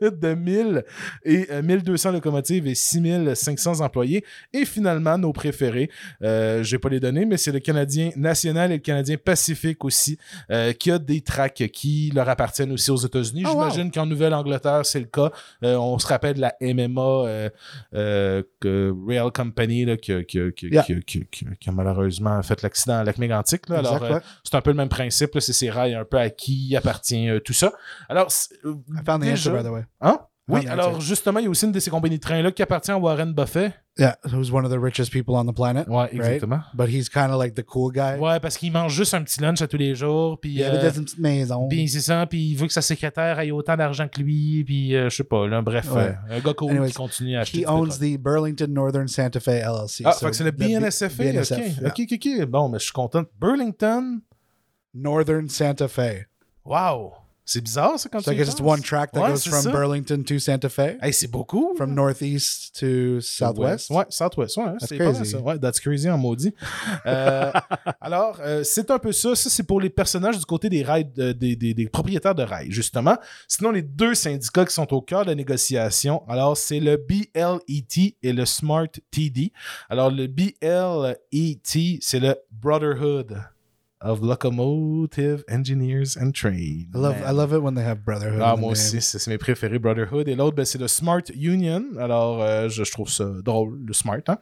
[0.00, 0.84] de 1000
[1.24, 3.02] et euh, 1200 locomotives et 6
[3.34, 4.24] 500 employés.
[4.52, 5.90] Et finalement, nos préférés,
[6.22, 10.18] euh, j'ai pas les données, mais c'est le Canadien National et le Canadien Pacifique aussi,
[10.50, 13.44] euh, qui a des tracks qui leur appartiennent aussi aux États-Unis.
[13.46, 13.70] Oh, wow.
[13.70, 15.30] J'imagine qu'en Nouvelle-Angleterre, c'est le cas.
[15.64, 17.50] Euh, on se rappelle de la MMA
[17.94, 20.84] euh, que Rail Company là, qui, a- qui qui Yeah.
[20.84, 23.68] qui malheureusement fait l'accident à Lac-Mégantic.
[23.68, 23.78] là.
[23.78, 24.20] Alors, ouais.
[24.44, 25.38] c'est un peu le même principe.
[25.40, 27.72] C'est ces rails un peu à qui appartient tout ça.
[28.08, 28.28] Alors,
[29.20, 29.84] déjà- by the way.
[30.00, 30.18] Hein?
[30.48, 32.62] Oui, Ah, alors justement, il y a aussi une de ces compagnies de trains-là qui
[32.62, 33.72] appartient à Warren Buffett.
[33.96, 35.86] Yeah, who's one of the richest people on the planet.
[35.86, 36.60] Ouais, exactement.
[36.74, 38.18] But he's kind of like the cool guy.
[38.18, 40.40] Ouais, parce qu'il mange juste un petit lunch à tous les jours.
[40.40, 41.68] Puis, Il habite euh, dans une petite maison.
[41.68, 44.96] puis c'est ça, puis il veut que sa secrétaire ait autant d'argent que lui, puis
[44.96, 46.14] euh, je sais pas, là, bref, Ouais.
[46.30, 49.38] euh, un gars cool Anyways, qui continue à acheter He owns the Burlington Northern Santa
[49.38, 50.02] Fe LLC.
[50.04, 51.88] Ah, So fait que c'est le BNSFA, BNSF, ok, yeah.
[51.88, 53.22] ok, ok, ok, bon, mais je suis content.
[53.38, 54.20] Burlington,
[54.94, 56.26] Northern Santa Fe.
[56.64, 57.12] wow,
[57.52, 59.46] c'est bizarre ça quand So I tu y guess it's one track that Ouais, goes
[59.48, 59.70] from ça.
[59.72, 61.74] Burlington to Santa Fe, Hey, c'est beaucoup.
[61.76, 63.90] from northeast to southwest?
[63.90, 65.26] Ouais, Southwest, ouais, That's c'est crazy.
[65.26, 65.38] ça.
[65.40, 66.54] Ouais, that's crazy en maudit.
[67.06, 67.50] Euh,
[68.00, 69.34] alors, euh, c'est un peu ça.
[69.34, 72.42] Ça, c'est pour les personnages du côté des rails, euh, des, des- des propriétaires de
[72.42, 73.16] rails, justement.
[73.48, 78.16] Sinon, les deux syndicats qui sont au cœur de la négociation, alors, c'est le BLET
[78.22, 79.52] et le Smart TD.
[79.90, 83.36] Alors, le BLET, c'est le Brotherhood
[84.02, 86.88] of Locomotive Engineers and Trade.
[86.94, 88.40] I love I love it when they have brotherhood.
[88.42, 90.28] Ah, moi aussi, c'est mes préférés, Brotherhood.
[90.28, 91.82] Et l'autre, ben, c'est le Smart Union.
[91.98, 94.18] Alors, euh, je, je trouve ça drôle, le Smart.
[94.28, 94.38] hein.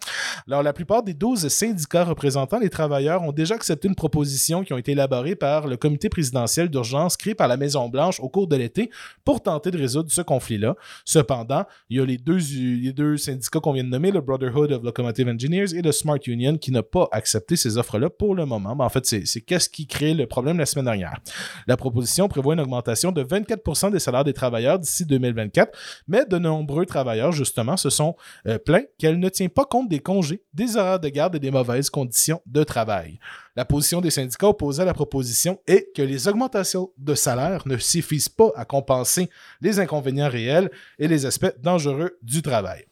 [0.47, 4.73] Alors, la plupart des 12 syndicats représentant les travailleurs ont déjà accepté une proposition qui
[4.73, 8.57] ont été élaborées par le comité présidentiel d'urgence créé par la Maison-Blanche au cours de
[8.57, 8.91] l'été
[9.25, 10.75] pour tenter de résoudre ce conflit-là.
[11.05, 14.73] Cependant, il y a les deux, les deux syndicats qu'on vient de nommer, le Brotherhood
[14.73, 18.47] of Locomotive Engineers et le Smart Union, qui n'a pas accepté ces offres-là pour le
[18.47, 18.75] moment.
[18.75, 21.19] Ben, en fait, c'est qu'est-ce qui crée le problème la semaine dernière.
[21.67, 25.77] La proposition prévoit une augmentation de 24% des salaires des travailleurs d'ici 2024,
[26.07, 28.15] mais de nombreux travailleurs, justement, se sont
[28.47, 31.51] euh, plaints qu'elle ne tient pas compte des congés, des horaires de garde et des
[31.51, 33.19] mauvaises conditions de travail.
[33.57, 37.77] La position des syndicats opposés à la proposition est que les augmentations de salaire ne
[37.77, 39.29] suffisent pas à compenser
[39.61, 40.71] les inconvénients réels
[41.01, 42.85] et les aspects dangereux du travail.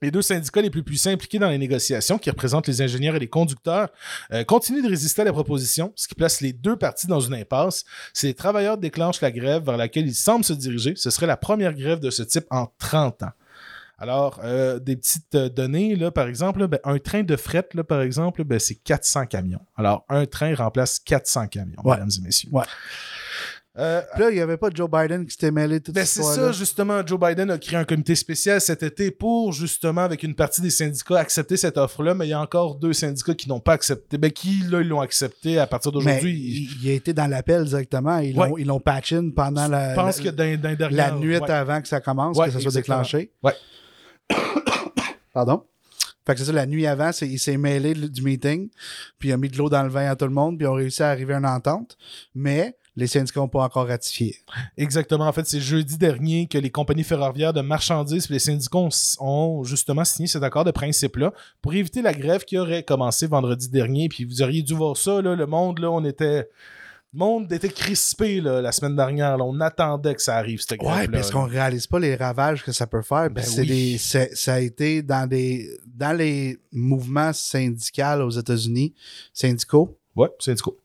[0.00, 3.18] Les deux syndicats les plus puissants impliqués dans les négociations, qui représentent les ingénieurs et
[3.18, 3.88] les conducteurs,
[4.32, 7.34] euh, continuent de résister à la proposition, ce qui place les deux parties dans une
[7.34, 7.84] impasse.
[8.12, 11.36] Si les travailleurs déclenchent la grève vers laquelle ils semblent se diriger, ce serait la
[11.36, 13.32] première grève de ce type en 30 ans.
[14.00, 17.66] Alors, euh, des petites euh, données, là, par exemple, là, ben, un train de fret,
[17.74, 19.58] là, par exemple, ben, c'est 400 camions.
[19.76, 21.96] Alors, un train remplace 400 camions, Ouais.
[21.96, 22.50] mesdames et messieurs.
[22.52, 22.62] Ouais.
[23.78, 26.22] Euh, là, il n'y avait pas Joe Biden qui s'était mêlé de toute ben, c'est
[26.22, 27.06] ça, justement.
[27.06, 30.70] Joe Biden a créé un comité spécial cet été pour, justement, avec une partie des
[30.70, 34.18] syndicats, accepter cette offre-là, mais il y a encore deux syndicats qui n'ont pas accepté.
[34.18, 36.32] Ben, qui, là, ils l'ont accepté à partir d'aujourd'hui.
[36.32, 38.18] il, il a été dans l'appel directement.
[38.18, 38.60] Ils l'ont Ouais.
[38.62, 41.50] ils l'ont patch in pendant la, la, que dans, dans les la nuit ouais.
[41.50, 42.98] avant que ça commence, Ouais, que ça soit exactement.
[43.02, 43.30] déclenché.
[43.42, 43.52] Ouais.
[45.32, 45.62] Pardon?
[46.26, 48.68] Fait que c'est ça, la nuit avant, il s'est mêlé du meeting,
[49.18, 50.68] puis il a mis de l'eau dans le vin à tout le monde, puis ils
[50.68, 51.96] ont réussi à arriver à une entente.
[52.34, 54.36] Mais les syndicats n'ont pas encore ratifié.
[54.76, 55.26] Exactement.
[55.28, 58.88] En fait, c'est jeudi dernier que les compagnies ferroviaires de marchandises et les syndicats ont,
[59.20, 61.32] ont justement signé cet accord de principe-là
[61.62, 64.08] pour éviter la grève qui aurait commencé vendredi dernier.
[64.08, 66.48] Puis vous auriez dû voir ça, là, le monde, là, on était.
[67.14, 69.38] Le monde était crispé là, la semaine dernière.
[69.38, 69.44] là.
[69.44, 71.00] On attendait que ça arrive, cette grève-là.
[71.02, 73.30] Ouais, parce qu'on réalise pas les ravages que ça peut faire.
[73.30, 73.66] Ben oui.
[73.66, 78.92] des- ça a été dans des dans les mouvements syndicaux aux États-Unis,
[79.32, 79.96] syndicaux.
[80.18, 80.78] Ouais, syndicaux.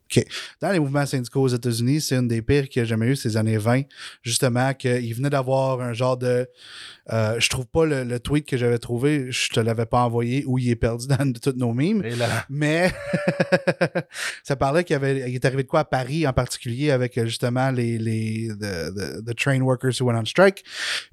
[0.62, 3.36] Dans les mouvements syndicaux aux États-Unis, c'est une des pires que j'ai jamais eu ces
[3.36, 3.82] années 20.
[4.22, 6.48] Justement, qu'il venait d'avoir un genre de.
[7.12, 10.44] euh, je trouve pas le, le tweet que j'avais trouvé, je te l'avais pas envoyé,
[10.46, 12.04] où il est perdu dans toutes nos mimes.
[12.48, 12.92] Mais
[14.44, 17.26] ça parlait qu'il avait, il est arrivé de quoi à Paris en particulier avec euh,
[17.26, 20.64] justement les, les the, the- the train workers who went on strike.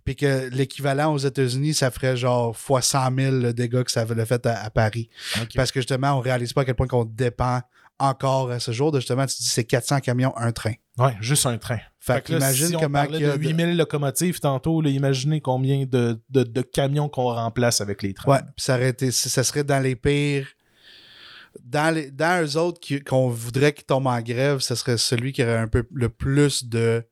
[0.04, 4.02] Puis que l'équivalent aux États-Unis, ça ferait genre fois 100 000 le dégât que ça
[4.02, 5.08] avait fait à, à Paris.
[5.40, 5.48] ok.
[5.54, 7.60] Parce que justement, on réalise pas à quel point qu'on dépend
[8.00, 10.72] encore à ce jour de justement, tu dis c'est 400 camions, un train.
[10.98, 11.78] Ouais, juste un train.
[11.98, 13.76] Fait, Fait que là, imagine si on comment parlait qu'il y a de de- 8000
[13.76, 18.32] locomotives tantôt, là, imaginez combien de, de, de camions qu'on remplace avec les trains.
[18.32, 20.48] Ouais, puis ça, aurait été, ça serait dans les pires.
[21.64, 25.42] Dans, les, dans eux autres qu'on voudrait qu'ils tombent en grève, ce serait celui qui
[25.42, 27.04] aurait un peu le plus de,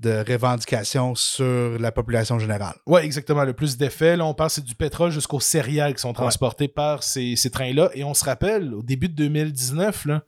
[0.00, 2.76] de revendications sur la population générale.
[2.86, 3.42] Ouais, exactement.
[3.44, 7.02] Le plus d'effets, là, on parle, c'est du pétrole jusqu'aux céréales qui sont transportés par
[7.02, 7.90] ces, ces trains-là.
[7.94, 10.22] Et on se rappelle, au début de 2019, là,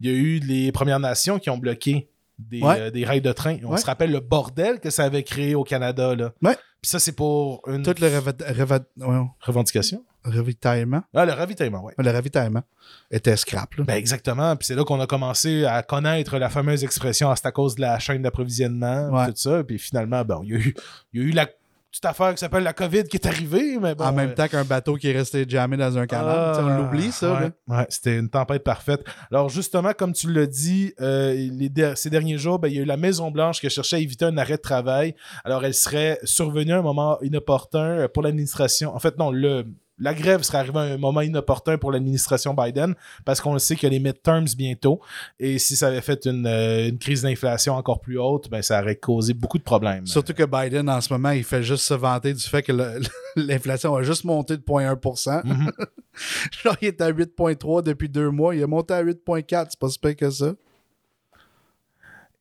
[0.00, 2.08] il y a eu les Premières Nations qui ont bloqué
[2.38, 2.80] des, Ouais.
[2.80, 3.58] euh, des rails de train.
[3.64, 3.78] On Ouais.
[3.78, 6.14] se rappelle le bordel que ça avait créé au Canada.
[6.14, 6.32] Là.
[6.42, 6.56] Ouais.
[6.80, 10.04] Puis ça, c'est pour une Tout le reva- reva- ouais, revendication.
[10.24, 11.94] Ravitaillement, Ah, le ravitaillement, ouais.
[11.98, 12.62] le ravitaillement
[13.10, 13.74] était scrap.
[13.74, 13.84] Là.
[13.84, 14.54] Ben exactement.
[14.56, 17.74] Puis c'est là qu'on a commencé à connaître la fameuse expression Ah, c'est à cause
[17.76, 19.26] de la chaîne d'approvisionnement, Ouais.
[19.28, 19.62] tout ça.
[19.64, 20.74] Puis finalement, bon, il y a eu,
[21.12, 21.46] il y a eu la
[21.90, 24.04] petite affaire qui s'appelle la COVID qui est arrivée, mais bon.
[24.06, 26.54] en même euh, temps qu'un bateau qui est resté jamais dans un canal.
[26.56, 27.34] Ah, on l'oublie, ça.
[27.34, 27.78] Ouais, là.
[27.80, 29.04] ouais, c'était une tempête parfaite.
[29.30, 32.82] Alors, justement, comme tu l'as dit, euh, les ces derniers jours, ben, il y a
[32.82, 35.14] eu la Maison-Blanche qui a cherché à éviter un arrêt de travail.
[35.44, 38.94] Alors, elle serait survenue à un moment inopportun pour l'administration.
[38.94, 39.66] En fait, non, le.
[40.02, 42.94] La grève serait arrivée à un moment inopportun pour l'administration Biden
[43.24, 45.00] parce qu'on le sait qu'il y a les midterms bientôt.
[45.38, 48.80] Et si ça avait fait une, euh, une crise d'inflation encore plus haute, ben, ça
[48.80, 50.06] aurait causé beaucoup de problèmes.
[50.06, 52.72] Surtout que Biden, en ce moment, il fait juste se vanter du fait que
[53.36, 55.70] l'inflation a juste monté de 0,1 Mhm.
[56.62, 58.54] Genre, il est à 8,3 depuis deux mois.
[58.54, 59.66] Il est monté à 8,4.
[59.70, 60.52] C'est pas si pire que ça.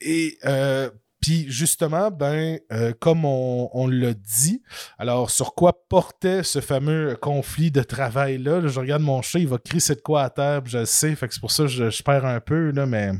[0.01, 0.89] Et euh,
[1.21, 4.63] puis justement, ben, euh, comme on, on l'a dit,
[4.97, 8.59] alors sur quoi portait ce fameux conflit de travail-là?
[8.59, 11.15] Là, je regarde mon chat, il va crisser de quoi à terre, je le sais,
[11.15, 13.11] fait que c'est pour ça que je, je perds un peu, là, mais.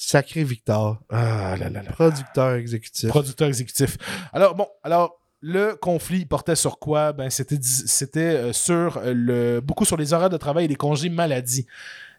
[0.00, 1.00] Sacré Victor.
[1.10, 1.90] Ah là là là.
[1.90, 3.08] Producteur exécutif.
[3.08, 3.96] Producteur exécutif.
[4.32, 5.14] Alors, bon, alors.
[5.40, 7.12] Le conflit portait sur quoi?
[7.12, 10.74] Ben, c'était c'était euh, sur euh, le beaucoup sur les horaires de travail et les
[10.74, 11.64] congés maladie.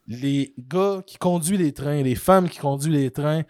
[0.08, 3.44] Les gars qui conduisent les trains, les femmes qui conduisent les trains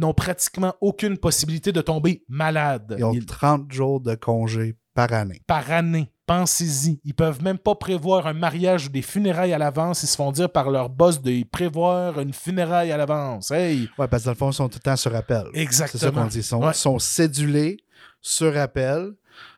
[0.00, 2.96] n'ont pratiquement aucune possibilité de tomber malade.
[2.98, 5.40] Ils ont Ils- 30 jours de congé par année.
[5.46, 6.10] par année.
[6.26, 7.00] Pensez-y.
[7.04, 10.04] Ils peuvent même pas prévoir un mariage ou des funérailles à l'avance.
[10.04, 13.50] Ils se font dire par leur boss de prévoir une funéraille à l'avance.
[13.50, 13.88] Hey!
[13.98, 15.42] Ouais, parce que dans le fond, ils sont tout le temps sur appel.
[15.52, 16.22] C'est ça Exactement.
[16.22, 16.38] qu'on dit.
[16.38, 16.72] Ils sont, Ouais.
[16.72, 17.78] sont cédulés
[18.20, 19.10] sur appel.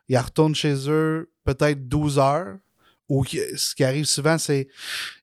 [0.09, 2.57] Ils retournent chez eux peut-être 12 heures.
[3.09, 4.67] Ou ce qui arrive souvent, c'est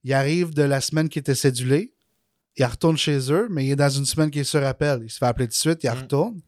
[0.05, 1.95] ils arrivent de la semaine qui était cédulée.
[2.57, 5.01] Ils retournent chez eux, mais il est dans une semaine qui est sur appel.
[5.05, 5.95] Il se fait appeler tout de suite, il Mm.
[5.95, 6.41] retourne.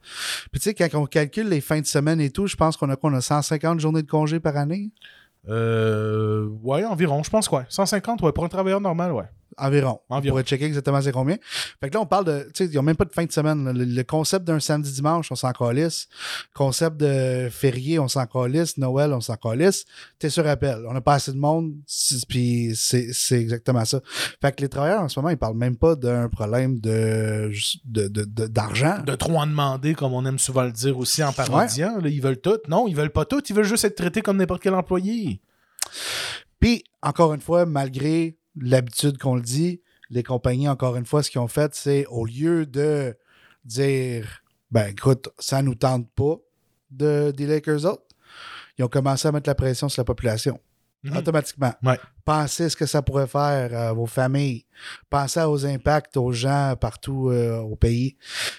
[0.51, 2.91] Puis tu sais, quand on calcule les fins de semaine et tout, je pense qu'on
[2.91, 3.11] a quoi?
[3.11, 4.91] On a 150 journées de congé par année?
[5.49, 7.23] Euh, ouais, environ.
[7.23, 7.65] Je pense quoi.
[7.69, 8.33] 150, ouais.
[8.33, 9.25] Pour un travailleur normal, ouais.
[9.59, 10.01] Environ.
[10.09, 11.37] On pourrait checker exactement c'est combien.
[11.81, 12.51] Fait que là, on parle de.
[12.55, 13.71] Tu sais, ils n'ont même pas de fin de semaine.
[13.73, 16.09] Le, le concept d'un samedi-dimanche, on s'en calisse.
[16.55, 18.77] Concept de férié, on s'en calisse.
[18.79, 19.85] Noël, on s'en calisse.
[20.19, 20.85] T'es sur appel.
[20.89, 21.73] On n'a pas assez de monde.
[22.29, 24.01] Puis c'est exactement ça.
[24.41, 27.51] Fait que les travailleurs, en ce moment, ils parlent même pas d'un problème de
[27.85, 28.99] de- de- de- d'argent.
[29.07, 31.99] De trop en demander, comme on aime souvent le dire aussi en parodiant.
[32.01, 32.09] là.
[32.09, 32.59] ils veulent tout.
[32.69, 33.43] Non, ils veulent pas tout.
[33.49, 35.41] Ils veulent juste être traités comme n'importe quel employé.
[36.61, 39.81] Puis, encore une fois, malgré l'habitude qu'on le dit,
[40.11, 43.17] les compagnies, encore une fois, ce qu'ils ont fait, c'est au lieu de
[43.65, 46.37] dire ben écoute, ça nous tente pas
[46.91, 48.05] de avec eux autres,
[48.79, 50.59] ils ont commencé à mettre la pression sur la population.
[51.05, 51.17] Mhm.
[51.17, 51.75] Automatiquement.
[51.83, 51.99] Ouais.
[52.25, 54.67] Pensez à ce que ça pourrait faire à vos familles.
[55.11, 58.17] Pensez aux impacts aux gens partout euh, au pays.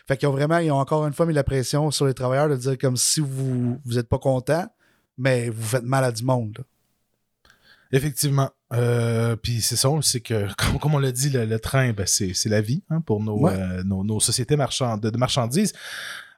[0.08, 2.50] Fait qu'ils ont vraiment, ils ont encore une fois mis la pression sur les travailleurs
[2.50, 4.68] de dire comme si vous vous êtes pas content,
[5.18, 6.66] mais vous faites mal à du monde.
[7.94, 8.50] Effectivement.
[8.74, 12.06] Euh, Puis c'est ça, c'est que, comme, comme on l'a dit, le, le train, ben,
[12.08, 13.54] c'est la vie hein, pour nos, Ouais.
[13.54, 15.74] euh, nos, nos sociétés marchand- de, de marchandises.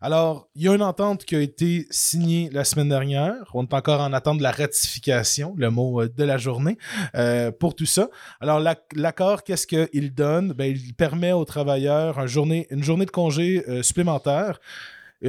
[0.02, 3.36] Alors, il y a une entente qui a été signée la semaine dernière.
[3.54, 6.78] On est encore en attente de la ratification, le mot euh, de la journée,
[7.16, 8.10] euh, pour tout ça.
[8.42, 10.52] Alors, l'ac- l'accord, qu'est-ce qu'il donne?
[10.52, 14.60] Ben, il permet aux travailleurs journée, une journée de congé supplémentaire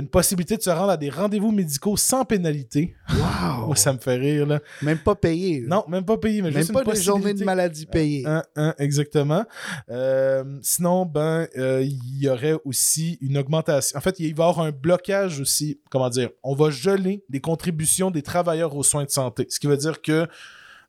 [0.01, 2.95] une possibilité de se rendre à des rendez-vous médicaux sans pénalité.
[3.11, 3.75] Wow!
[3.77, 4.61] ça me fait rire, là.
[4.83, 5.65] Même pas payé.
[5.67, 7.45] Non, même pas payé, mais Même juste pas une des journées de possibilité.
[7.45, 8.23] maladie payées.
[8.27, 9.45] Hein, hein, exactement.
[9.91, 13.97] Euh, sinon, ben, euh, il y aurait aussi une augmentation.
[13.99, 15.81] En fait, il va y avoir un blocage aussi.
[15.91, 16.31] Comment dire?
[16.43, 19.47] On va geler les contributions des travailleurs aux soins de santé.
[19.49, 20.27] Ce qui veut dire que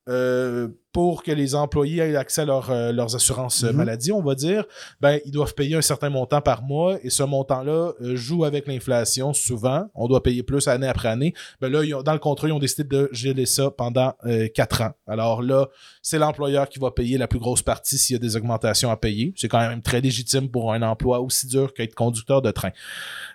[0.08, 3.72] euh, pour que les employés aient accès à leur, euh, leurs assurances Mhm.
[3.76, 4.66] maladie, on va dire,
[4.99, 8.68] ben, ils doivent payer un certain montant par mois et ce montant-là euh, joue avec
[8.68, 9.86] l'inflation souvent.
[9.93, 11.34] On doit payer plus année après année.
[11.62, 14.14] Ben là, ils ont- dans le contrat, ils ont décidé de geler ça pendant
[14.55, 14.91] quatre ans.
[15.08, 15.68] Alors là,
[16.01, 18.97] c'est l'employeur qui va payer la plus grosse partie s'il y a des augmentations à
[18.97, 19.34] payer.
[19.36, 22.72] C'est quand même très légitime pour un emploi aussi dur qu'être conducteur de train.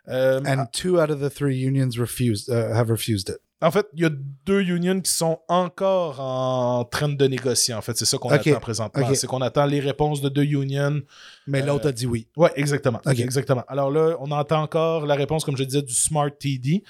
[0.08, 3.38] And two out of the three unions refused, uh, have refused it.
[3.62, 4.10] En fait, il y a
[4.44, 7.74] deux unions qui sont encore en train de négocier.
[7.74, 9.14] En fait, c'est ça qu'on attend présentement.
[9.14, 11.00] C'est qu'on attend les réponses de deux unions.
[11.47, 12.26] Mais Euh, l'autre a dit oui.
[12.36, 13.01] Ouais, exactement.
[13.07, 13.64] Exactement.
[13.68, 16.82] Alors là, on entend encore la réponse, comme je disais, du Smart TD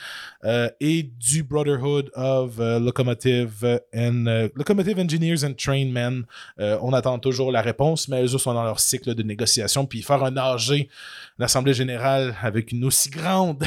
[0.44, 6.24] euh, et du Brotherhood of euh, Locomotive and Locomotive Engineers and Trainmen.
[6.58, 9.86] On attend toujours la réponse, mais eux sont dans leur cycle de négociation.
[9.86, 10.88] Puis faire un AG,
[11.38, 13.64] l'Assemblée générale, avec une aussi grande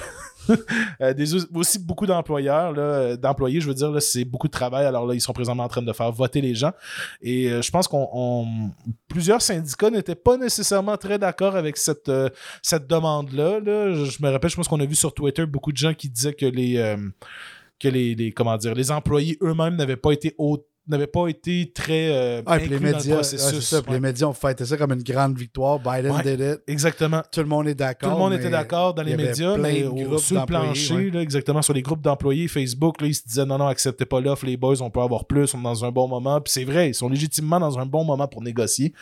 [1.15, 4.85] des, aussi beaucoup d'employeurs, d'employés, je veux dire, c'est beaucoup de travail.
[4.85, 6.71] Alors là, ils sont présentement en train de faire voter les gens.
[7.21, 8.69] Et euh, je pense qu'on on-
[9.07, 12.29] plusieurs syndicats n'étaient pas nécessairement très d'accord avec cette, euh,
[12.61, 13.59] cette demande-là.
[13.59, 13.93] là.
[13.93, 16.33] Je, me rappelle, je pense qu'on a vu sur Twitter beaucoup de gens qui disaient
[16.33, 16.97] que les euh,
[17.79, 21.71] que les, les- comment dire les employés eux-mêmes n'avaient pas été au- n'avaient pas été
[21.73, 23.67] très euh, Ah, puis les inclus dans le médias, ouais, processus.
[23.67, 23.83] ça, Ouais.
[23.93, 25.79] les médias ont fêté ça comme une grande victoire.
[25.79, 26.23] Biden Ouais.
[26.23, 26.59] did it.
[26.67, 27.21] Exactement.
[27.31, 28.09] Tout le monde est d'accord.
[28.11, 31.09] Tout le monde était d'accord dans les médias, mais au- sur le plancher, ouais.
[31.11, 34.19] là, exactement, sur les groupes d'employés, Facebook, là, ils se disaient non, non, acceptez pas
[34.21, 36.39] l'offre, les boys, on peut avoir plus, on est dans un bon moment.
[36.41, 38.93] Puis c'est vrai, ils sont légitimement dans un bon moment pour négocier.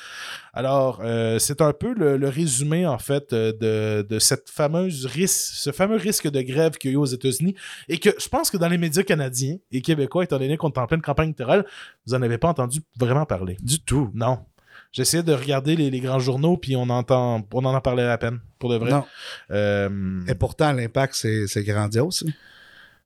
[0.53, 5.05] Alors, euh, c'est un peu le, le résumé, en fait, euh, de, de cette fameuse
[5.05, 7.55] risque, ce fameux risque de grève qu'il y a eu aux États-Unis
[7.89, 10.77] et que je pense que dans les médias canadiens et québécois, étant donné qu'on est
[10.77, 11.65] en pleine campagne électorale,
[12.05, 13.57] vous en avez pas entendu vraiment parler.
[13.61, 14.11] Du tout.
[14.13, 14.45] Non.
[14.91, 18.17] J'essayais de regarder les, les grands journaux, puis on entend, on en a parlé à
[18.17, 18.91] peine, pour de vrai.
[18.91, 19.05] Non.
[19.51, 22.23] Euh, Et pourtant, l'impact, c'est grandiose.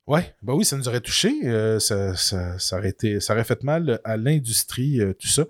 [0.05, 1.33] ouais, bah oui, ça nous aurait touché.
[1.45, 5.43] euh, ça, ça, ça aurait été, ça aurait fait mal à l'industrie, euh, tout ça.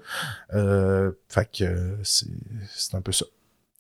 [0.54, 2.28] Euh, fait que c'est
[2.70, 3.26] c'est un peu ça.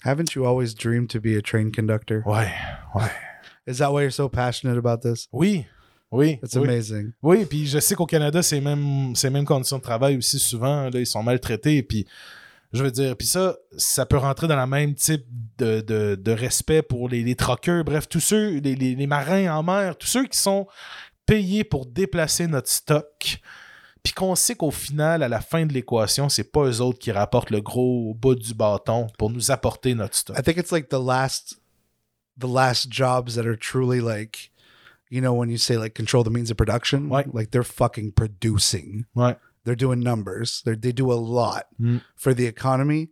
[0.03, 2.21] Haven't you always dreamed to be a train conductor?
[2.25, 2.51] Ouais,
[2.95, 3.11] ouais.
[3.67, 5.27] Is that why you're so passionate about this?
[5.31, 5.65] Oui,
[6.11, 6.39] oui.
[6.43, 6.67] It's oui.
[6.67, 7.11] amazing.
[7.21, 10.89] Oui, puis je sais qu'au Canada, c'est même ces mêmes conditions de travail aussi souvent.
[10.89, 11.83] Là, ils sont maltraités.
[11.83, 12.07] Puis
[12.73, 15.25] je veux dire, puis ça, ça peut rentrer dans le même type
[15.57, 19.55] de, de, de respect pour les, les troqueurs, bref, tous ceux, les, les, les marins
[19.55, 20.67] en mer, tous ceux qui sont
[21.25, 23.39] payés pour déplacer notre stock.
[24.03, 27.11] Puis qu'on sait qu'au final, à la fin de l'équation, c'est pas eux autres qui
[27.11, 30.37] rapportent le gros bout du bâton pour nous apporter notre stock.
[30.39, 31.59] I think it's like the last
[32.39, 34.51] the last jobs that are truly like
[35.09, 37.25] you know when you say like control the means of production Ouais.
[37.31, 39.37] like they're fucking producing Right.
[39.63, 42.01] they're doing numbers they they do a lot Mm.
[42.15, 43.09] for the economy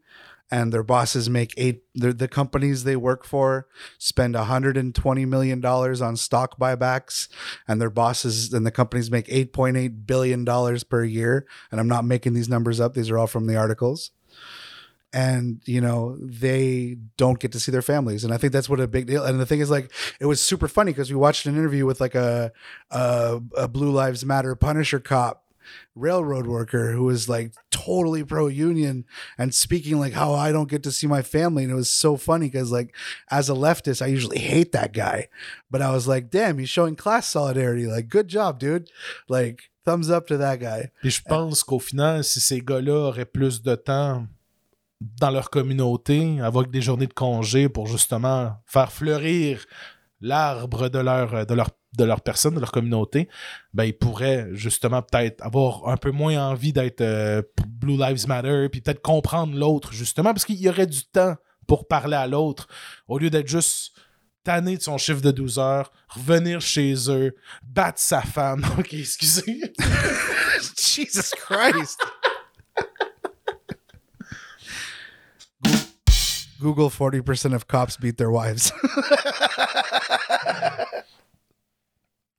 [0.52, 3.68] and their bosses make eight the companies they work for
[3.98, 7.28] spend 120 million dollars on stock buybacks
[7.68, 12.06] and their bosses and the companies make 8.8 billion dollars per year and i'm not
[12.06, 14.12] making these numbers up these are all from the articles
[15.16, 18.82] and you know they don't get to see their families and i think that's what
[18.82, 19.90] a big deal and the thing is like
[20.20, 22.52] it was super funny because we watched an interview with like a,
[22.92, 25.44] a a blue lives matter punisher cop
[25.96, 29.06] railroad worker who was like totally pro union
[29.38, 31.64] and speaking like how I don't get to see my family.
[31.64, 32.96] And it was so funny because, like,
[33.32, 35.28] as a leftist, I usually hate that guy.
[35.72, 37.88] But I was like, damn, he's showing class solidarity.
[37.88, 38.92] Like, good job, dude.
[39.28, 40.92] Like, thumbs up to that guy.
[41.02, 44.28] Puis je pense qu'au final, si ces gars-là auraient plus de temps
[45.02, 49.66] dans leur communauté, avec des journées de congé pour justement faire fleurir
[50.22, 53.30] l'arbre de leur, de leur de leur personne, de leur communauté,
[53.74, 58.68] ben ils pourraient justement peut-être avoir un peu moins envie d'être euh, Blue Lives Matter,
[58.70, 61.36] puis peut-être comprendre l'autre, justement, parce qu'il y aurait du temps
[61.68, 62.68] pour parler à l'autre,
[63.08, 63.94] au lieu d'être juste
[64.44, 68.64] tanné de son chiffre de 12 heures, revenir chez eux, battre sa femme.
[68.78, 69.62] Ok, excusez.
[70.78, 72.00] Jesus Christ.
[76.60, 78.72] Google 40% of cops beat their wives.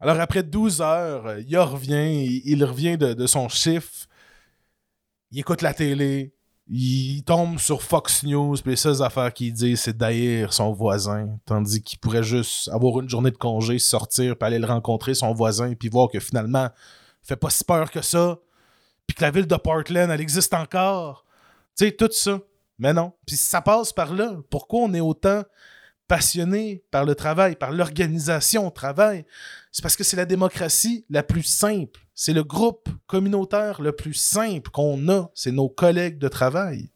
[0.01, 4.07] Alors, après 12 heures, il revient, il revient de, de son chiffre,
[5.31, 6.35] il écoute la télé,
[6.69, 11.39] il tombe sur Fox News, puis les seules affaires qu'il dit, c'est d'haïr son voisin,
[11.47, 15.33] tandis qu'il pourrait juste avoir une journée de congé, sortir, puis aller le rencontrer, son
[15.33, 16.69] voisin, puis voir que finalement,
[17.23, 18.39] il fait pas si peur que ça,
[19.07, 21.25] puis que la ville de Portland, elle existe encore.
[21.77, 22.41] Tu sais, tout ça.
[22.79, 23.13] Mais non.
[23.27, 24.37] Puis ça passe par là.
[24.51, 25.43] Pourquoi on est autant
[26.09, 29.25] passionnés par le travail, par l'organisation au travail,
[29.73, 32.01] c'est parce que c'est la démocratie la plus simple.
[32.15, 35.31] C'est le groupe communautaire le plus simple qu'on a.
[35.35, 36.91] C'est nos collègues de travail.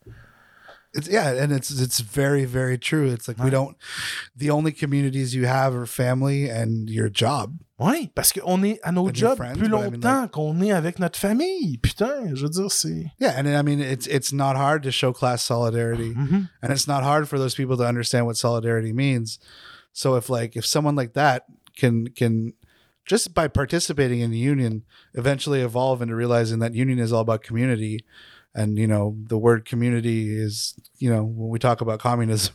[0.92, 3.06] It's, yeah, and it's it's very very true.
[3.12, 3.76] It's like we don't.
[4.34, 7.58] The only communities you have are family and your job.
[7.78, 10.72] Oui, parce qu'on est à nos jobs friends, plus but I mean, longtemps qu'on est
[10.72, 11.78] avec notre famille.
[11.78, 13.12] Putain, je veux dire, c'est.
[13.20, 16.48] Yeah, and I mean it's it's not hard to show class solidarity, Mhm.
[16.60, 19.38] and it's not hard for those people to understand what solidarity means.
[19.92, 21.44] So if like if someone like that
[21.76, 22.52] can can
[23.06, 24.82] just by participating in the union
[25.14, 28.04] eventually evolve into realizing that union is all about community
[28.54, 32.54] and you know the word community is you know when we talk about communism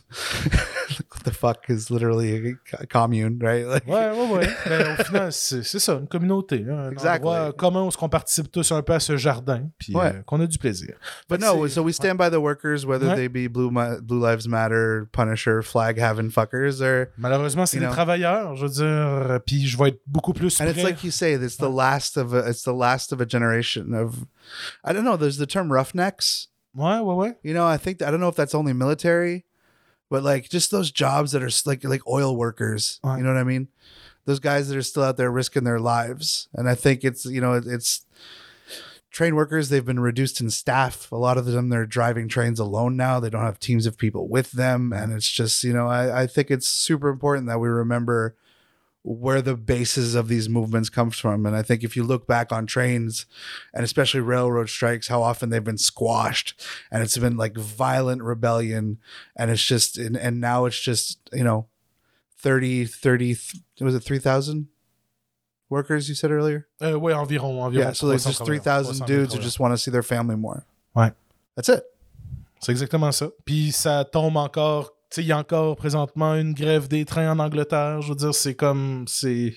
[1.10, 4.48] what the fuck is literally a commune right like Ouais, ouais, ouais.
[4.68, 6.64] Ben, au final, c'est c'est ça, une communauté.
[6.68, 7.28] un Exactly.
[7.28, 10.06] endroit commun où on participe tous un peu à ce jardin, puis Ouais.
[10.16, 10.94] euh, qu'on a du plaisir.
[11.28, 13.16] But Fait no, so we stand by the workers, whether Ouais.
[13.16, 13.70] they be Blue
[14.02, 17.92] Blue Lives Matter, Punisher, flag having fuckers, or Malheureusement, c'est les know.
[17.92, 20.72] travailleurs, je veux dire, puis je vais être beaucoup plus and prêt.
[20.72, 23.92] it's like you say, it's the last of a, it's the last of a generation
[23.94, 24.14] of,
[24.84, 25.16] I don't know.
[25.16, 26.48] There's the term roughnecks.
[26.74, 27.16] Ouais, What?
[27.16, 27.38] What?
[27.42, 29.44] You know, I think I don't know if that's only military,
[30.10, 33.00] but like just those jobs that are like like oil workers.
[33.02, 33.18] Ouais.
[33.18, 33.68] You know what I mean?
[34.26, 37.40] Those guys that are still out there risking their lives, and I think it's you
[37.40, 38.04] know it's
[39.10, 39.68] train workers.
[39.68, 41.10] They've been reduced in staff.
[41.10, 43.20] A lot of them they're driving trains alone now.
[43.20, 46.26] They don't have teams of people with them, and it's just you know I I
[46.26, 48.36] think it's super important that we remember
[49.08, 52.50] where the basis of these movements comes from and i think if you look back
[52.50, 53.24] on trains
[53.72, 58.98] and especially railroad strikes how often they've been squashed and it's been like violent rebellion
[59.36, 61.66] and it's just and, and now it's just you know
[62.38, 63.36] 30 30
[63.80, 64.66] was it 3000
[65.68, 67.72] workers you said earlier Euh, ouais, environ, environ.
[67.74, 70.64] yeah so there's just 3000 dudes who just want to see their family more
[70.96, 71.12] Ouais.
[71.54, 71.84] that's it
[72.58, 73.30] C'est exactement ça.
[73.44, 74.95] Puis ça tombe encore.
[75.16, 78.02] Il y a encore présentement une grève des trains en Angleterre.
[78.02, 79.04] Je veux dire, c'est comme.
[79.06, 79.54] C'est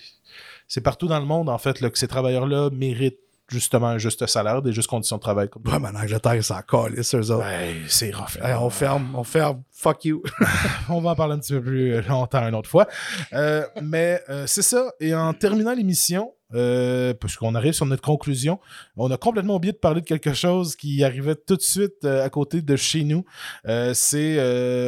[0.67, 3.17] c'est partout dans le monde, en fait, là, que ces travailleurs-là méritent
[3.49, 5.49] justement un juste salaire, des justes conditions de travail.
[5.49, 7.45] Comme ouais mais en Angleterre c'est encore les eux autres.
[7.45, 8.37] Ouais, c'est rough.
[8.41, 10.21] Hey, on ferme on ferme fuck you
[10.89, 12.87] On va en parler un petit peu plus longtemps une autre fois.
[13.33, 14.91] Euh, mais euh, c'est ça.
[14.99, 18.59] Et en terminant l'émission, euh, puisqu'on arrive sur notre conclusion,
[18.97, 22.25] on a complètement oublié de parler de quelque chose qui arrivait tout de suite euh,
[22.25, 23.23] à côté de chez nous.
[23.67, 24.39] Euh, c'est,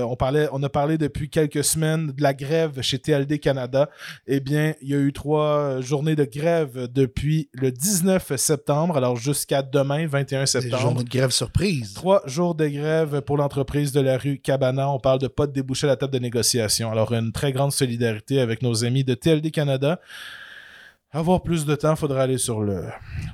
[0.03, 3.89] on parlait, on a parlé depuis quelques semaines de la grève chez TLD Canada.
[4.28, 9.16] Eh bien, il y a eu trois journées de grève depuis le 19 septembre, alors
[9.18, 10.82] jusqu'à demain, 21 des septembre.
[10.82, 14.89] journées de grève surprise Trois jours de grève pour l'entreprise de la rue Cabana.
[14.89, 16.91] On parle de pas de déboucher à la table de négociation.
[16.91, 19.99] Alors, une très grande solidarité avec nos amis de TLD Canada.
[21.14, 22.86] Avoir plus de temps, faudra aller sur le.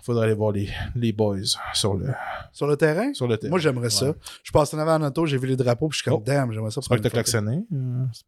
[0.01, 1.38] faudra aller voir les, les boys
[1.73, 2.07] sur le,
[2.51, 3.13] sur le terrain?
[3.13, 3.51] sur le terrain.
[3.51, 4.13] Moi, j'aimerais ça.
[4.43, 6.23] Je passe en avant en auto, j'ai vu les drapeaux, puis je suis comme, Oh.
[6.25, 6.82] damn, j'aimerais ça.
[6.82, 7.65] J'espère que t'as klaxonné.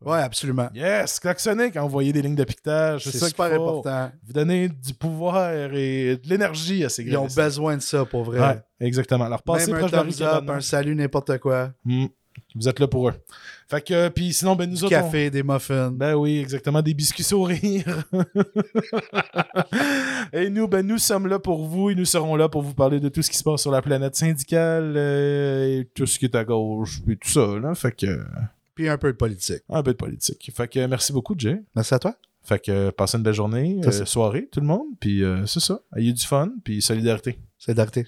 [0.04, 0.70] Pas- Ouais, absolument.
[0.76, 3.06] Yes, klaxonner quand envoyer des lignes de piquetage.
[3.06, 3.54] C'est super faut.
[3.56, 4.12] important.
[4.24, 8.24] Vous donner du pouvoir et de l'énergie à ces Ils ont besoin de ça, pour
[8.26, 8.40] vrai.
[8.40, 9.26] Ouais, exactement.
[9.26, 11.72] Alors, passez Même un de up, un salut, n'importe quoi.
[11.86, 12.06] Hmm.
[12.56, 13.14] Vous êtes là pour eux.
[13.70, 14.96] Fait que, euh, puis sinon, ben nous Du autres.
[14.98, 15.92] on- café, des muffins.
[15.92, 18.04] Ben oui, exactement, des biscuits sourires.
[20.34, 23.00] et nous, ben nous sommes là pour vous et nous serons là pour vous parler
[23.00, 26.26] de tout ce qui se passe sur la planète syndicale euh, et tout ce qui
[26.26, 27.60] est à gauche et tout ça.
[27.60, 27.74] Là.
[27.76, 28.24] Fait que,
[28.76, 29.64] Puis un peu de politique.
[29.70, 30.52] un peu de politique.
[30.56, 31.62] Fait que merci beaucoup, Jay.
[31.76, 32.16] Merci à toi.
[32.42, 34.88] Fait que passez une belle journée, euh, soirée, tout le monde.
[35.00, 35.82] Puis euh, c'est ça.
[35.96, 37.38] Ayez du fun, puis solidarité.
[37.60, 38.08] Solidarité.